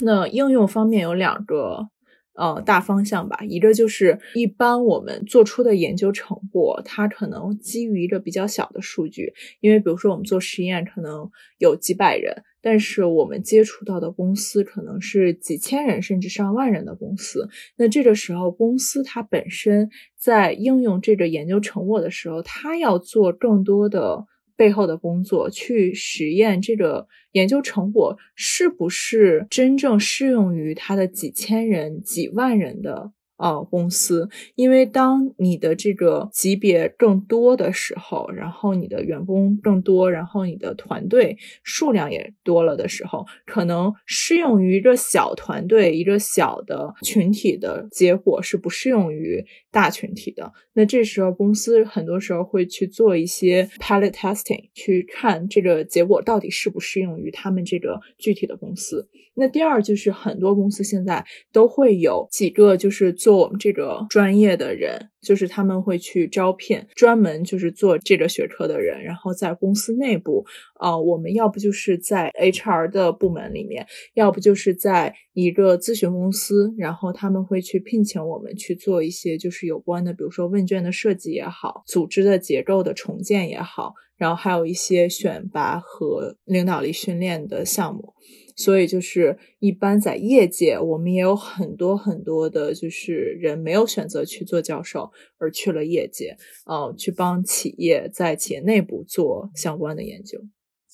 [0.00, 1.90] 那应用方面有两个。
[2.36, 24.26] 呃，大方向吧，一个就是一般我们做出的研究成果，它可能基于一个比较小的数据，因为比如说我们做实验可能有几百人，但是我们接触到的公司可能是几千人甚至上万人的公司，那这个时候公司它本身在应用这个研究成果的时候，它要做更多的。
[24.56, 33.12] 背后的工作去实验这个研究成果是不是真正适用于他的几千人、几万人的。
[33.36, 50.52] 呃，公司，因为当你的这个级别更多的时候，然后你的员工更多，然后你的团队数量也多了的时候，可能适用于一个小团队、一个小的群体的结果是不适用于大群体的。
[50.74, 59.08] 那这时候公司很多时候会去做一些 pilot testing，去看这个结果到底适不适用于他们这个具体的公司。
[59.36, 88.14] 那第二就是很多公司现在都会有几个就是做我们这个专业的人，就是他们会去招聘专门就是做这个学科的人，然后在公司内部，啊，我们要不就是在 HR 的部门里面，要不就是在一个咨询公司，然后他们会去聘请我们去做一些就是有关的，比如说问卷的设计也好，组织的结构的重建也好，然后还有一些选拔和领导力训练的项目。
[88.56, 96.36] 所以就是一般在业界，我们也有很多很多的，就是人没有选择去做教授，而去了业界，
[96.66, 100.40] 呃，去帮企业在企业内部做相关的研究。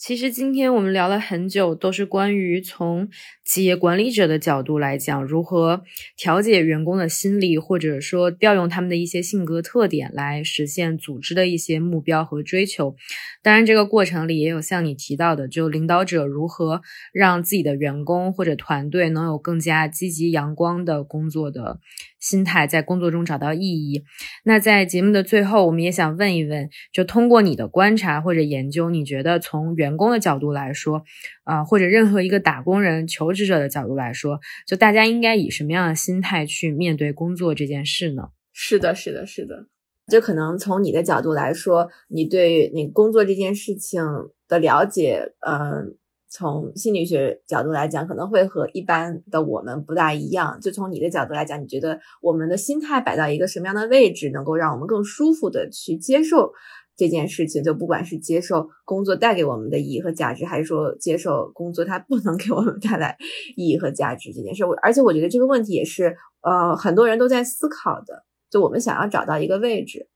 [0.01, 3.11] 其实今天我们聊了很久，都是关于从
[3.45, 5.83] 企业管理者的角度来讲，如何
[6.17, 12.97] 调节员工的心理，或者说调用他们的一些性格特点来实现组织的一些目标和追求。
[13.43, 16.81] 当然，这个过程里也有像你提到的，就领导者如何
[17.13, 21.79] 让自己的员工或者团队能有更加积极阳光的工作的。
[22.21, 24.05] 心态在工作中找到意义。
[24.45, 31.03] 那在节目的最后，我们也想问一问，就通过你的观察或者研究，你觉得从员工的角度来说，
[31.45, 38.29] 啊，或者任何一个打工人、求职者的角度来说，就大家应该以什么样的心态去面对工作这件事呢？
[38.53, 39.67] 是的，是的，是的。
[40.07, 44.03] 就可能从你的角度来说，你对你工作这件事情
[44.47, 45.97] 的了解，嗯。
[46.31, 50.59] 从心理学角度来讲，可能会和一般的我们不大一样。
[50.61, 56.53] 就从你的角度来讲，你觉得我们的心态摆到一个什么样的位置，能够让我们更舒服的去接受
[56.97, 57.65] 这件事情？
[57.65, 63.17] 就不管是接受工作带给我们的意义和价值，还是说接受工作它不能给我们带来
[63.57, 64.65] 意义和价值这件事。
[64.65, 68.25] 我而且我觉得这个问题也是呃很多人都在思考的。
[68.49, 70.09] 就我们想要找到一个位置。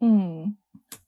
[0.00, 0.56] 嗯，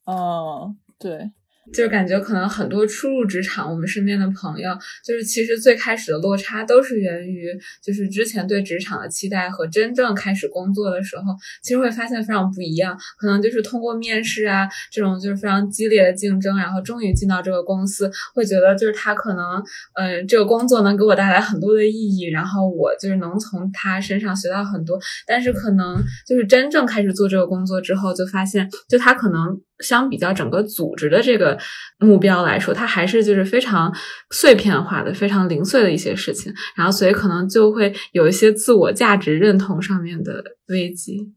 [0.05, 1.31] 哦，对。
[1.73, 7.49] 就是感觉可能很多初入职场，我们身边的朋友，就是其实最开始的落差都是源于，
[7.83, 11.25] 就是之前对职场的期待和真正开始工作的时候，
[11.63, 12.99] 其实会发现非常不一样。
[13.19, 19.63] 可能就是通过面试啊这种就是非常激烈的竞争，然后终于进到这个公司，会觉得就是他可能，
[19.95, 24.99] 嗯，这个工作能给我带来很多的意义，然后我就是能从他身上学到很多。
[25.27, 29.61] 但是可能就是真正开始做这个工作之后，就发现就他可能。
[29.81, 31.59] 相比较整个组织的这个
[31.99, 33.93] 目标来说，它还是就是非常
[34.31, 41.33] 碎片化的、非常零碎的一些事情，然后所以可能就会有一些自我价值认同上面的危机。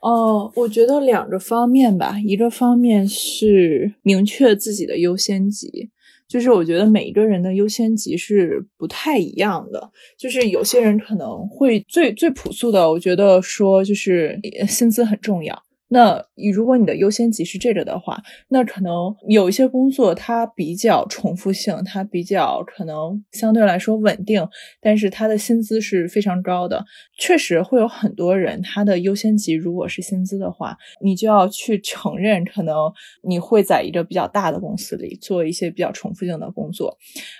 [0.00, 5.90] 哦，我觉得两个方面吧，一个方面是明确自己的优先级，
[6.28, 15.62] 就是我觉得每一个人的优先级是不太一样的，就是有些人可能会最最朴素的，我觉得说就是薪资很重要。
[15.92, 16.24] 那
[16.54, 18.18] 如果你的优先级是这个的话，
[18.48, 24.42] 那可能有一些工作它比较重复性，它比较可能相对来说稳定，
[24.80, 26.82] 但是它的薪资是非常高的。
[27.18, 32.74] 确实会有很多人，他的优先级如果是薪资的话，你就要去承认，可能
[33.22, 36.96] 你会在一个比较大的公司里做一些比较重复性的工作。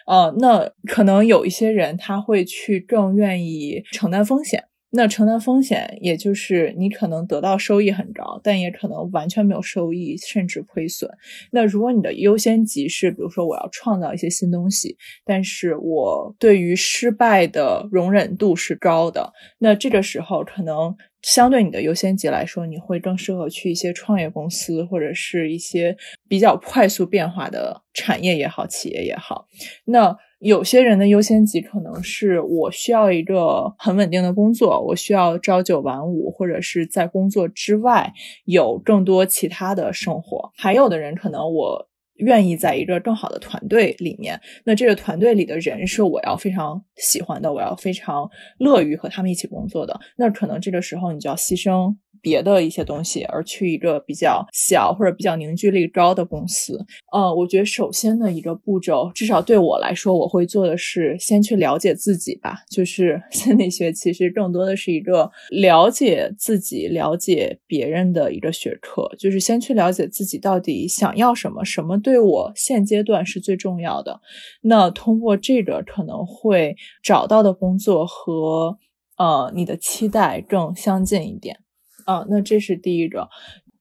[0.06, 4.62] 呃，那可能有一些人他会去更愿意承担风险。
[4.94, 11.10] 那承担风险，也就是你可能得到收益很高，但也可能完全没有收益，甚至亏损。
[11.50, 25.96] 那如果你的优先级是，比如说我要创造一些新东西，但是我对于失败的容忍度是高的，那这个时候可能相对你的优先级来说，你会更适合去一些创业公司，或者是一些
[26.28, 29.48] 比较快速变化的产业也好，企业也好。
[29.86, 38.12] 那有些人的优先级可能是我需要一个很稳定的工作，我需要朝九晚五，或者是在工作之外
[38.46, 40.50] 有更多其他的生活。
[40.56, 48.28] 还有的人可能我愿意在一个更好的团队里面，那这个团队里的人是我要非常喜欢的，我要非常
[48.58, 50.00] 乐于和他们一起工作的。
[50.16, 51.94] 那可能这个时候你就要牺牲。
[52.22, 56.78] 别的一些东西，而去一个比较小或者比较凝聚力高的公司。
[57.12, 62.54] 呃，我觉得首先的一个步骤，至少对我来说，我会做的是先去了解自己吧。
[62.70, 69.02] 就是 心理学其实更多的是一个了解自己、了解别人的一个学科。
[69.18, 74.20] 就是先去了解自己到底想要什么，什么对我现阶段是最重要的。
[74.62, 78.78] 那通过这个，可能会找到的工作和
[79.16, 81.58] 呃你的期待更相近一点。
[82.06, 83.28] 啊，那这是第一个。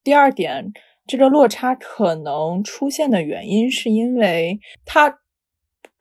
[0.04, 0.74] 第二点，
[1.06, 5.21] 这个落差可能出现的原因，是因为它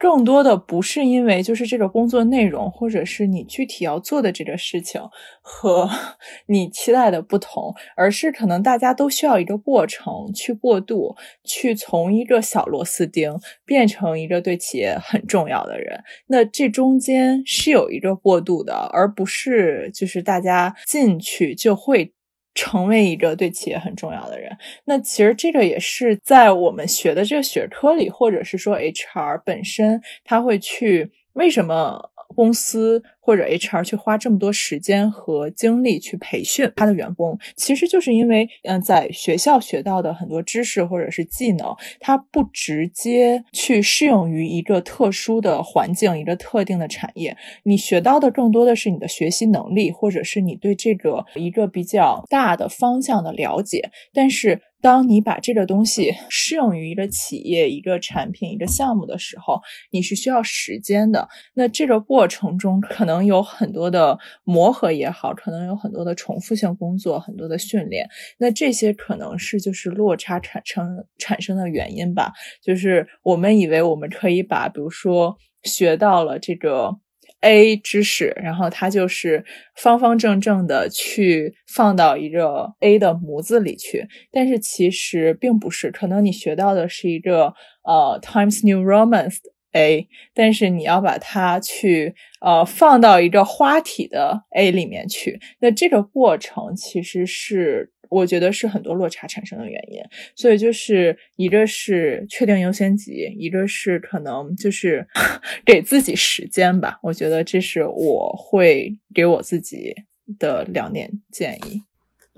[0.01, 4.98] 更多的不是因为就是这个工作内容，或者是你具体要做的这个事情
[5.42, 5.90] 和
[6.48, 16.03] 你期待的不同，而是可能大家都需要一个过程去过渡，去从一个小螺丝钉变成一个对企业很重要的人。
[16.28, 22.14] 那这中间是有一个过渡的，而不是就是大家进去就会。
[22.55, 33.03] 成为一个对企业很重要的人，那其实这个也是在我们学的这个学科里，或者是说 HR 本身，他会去为什么公司。
[33.31, 47.37] 或者 HR 去花这么多时间和精力去培训他的员工，其实就是因为，嗯，在学校学到的很多知识或者是技能，它不直接去适用于一个特殊的环境、一个特定的产业。
[47.62, 53.93] 你学到的更多的是你的学习能力，或者是你对这个一个比较大的方向的了解。
[54.12, 59.61] 但是，当你把这个东西适用于一个企业、一个产品、一个项目的时候，
[59.93, 61.28] 你是需要时间的。
[61.55, 63.20] 那这个过程中可能。
[63.25, 68.09] 有很多的磨合也好，可能有很多的重复性工作，很多的训练，
[68.39, 72.33] 那这些可能是就是落差产生产生的原因吧。
[72.62, 76.97] 就是我们以为我们可以把，比如说学到了这个
[77.41, 79.45] A 知识，然后它就是
[79.77, 89.31] 方方正正的去放到一个 A 的模子里去，但是其实并不是，可能你学到的是一个呃 Times New Roman。
[89.73, 100.01] A，但是你要把它去呃放到一个花体的 A 里面去，那这个过程其实是我觉得是很多落差产生的原因。
[100.35, 105.07] 所以就是一个是确定优先级，一个是可能就是
[105.64, 106.99] 给自己时间吧。
[107.03, 109.95] 我觉得这是我会给我自己
[110.39, 111.83] 的两点建议。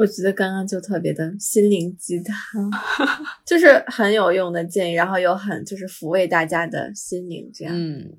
[0.02, 2.68] 我觉得刚刚就特别的心灵鸡汤，
[3.46, 7.48] 就是很有用的建议，然后又很就是抚慰大家的心灵。
[7.54, 8.10] 这样，嗯，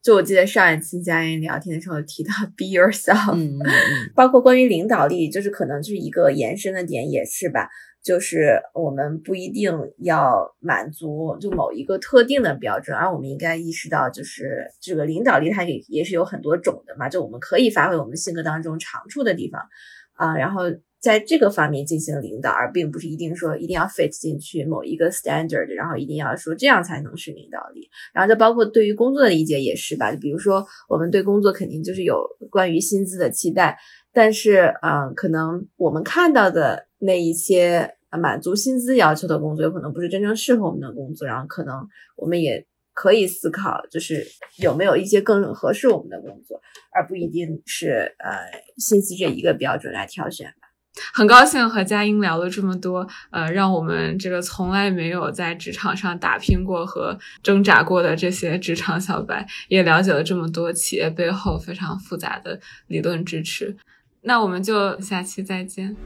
[0.00, 7.68] 就我记得上一次嘉音聊天的时候提到 be yourself，嗯嗯包括关于领导力，就是可能就是一个延伸的点，也是吧。
[8.04, 17.08] 就是我们不一定要满足就某一个特定的标准，而我们应该意识到，就是这个领导力它也也是有很多种的嘛。
[17.08, 19.60] 就我们可以发挥我们性格当中长处的地方
[20.14, 20.62] 啊，然后。
[21.02, 27.90] 在这个方面进行领导，而并不是一定说一定要 fit 进去某一个 standard，然后一定要说这样才能是领导力。
[28.14, 33.76] 然后就包括对于工作的理解也是吧，就比如说我们对工作肯定就是有关于薪资的期待，
[34.12, 41.84] 但是嗯，可能我们看到的那一些满足薪资要求的工作，有可能不是真正适合我们的工作，然后可能
[42.14, 44.24] 我们也可以思考，就是
[44.58, 46.60] 有没有一些更合适我们的工作，
[46.94, 48.38] 而不一定是呃
[48.76, 50.68] 薪资这一个标准来挑选吧。
[51.14, 63.76] 很高兴和佳音聊了这么多，呃，让我们这个从来没有在职场上打拼过和挣扎过的这些职场小白，也了解了这么多企业背后非常复杂的理论支持。
[64.22, 65.96] 那我们就下期再见。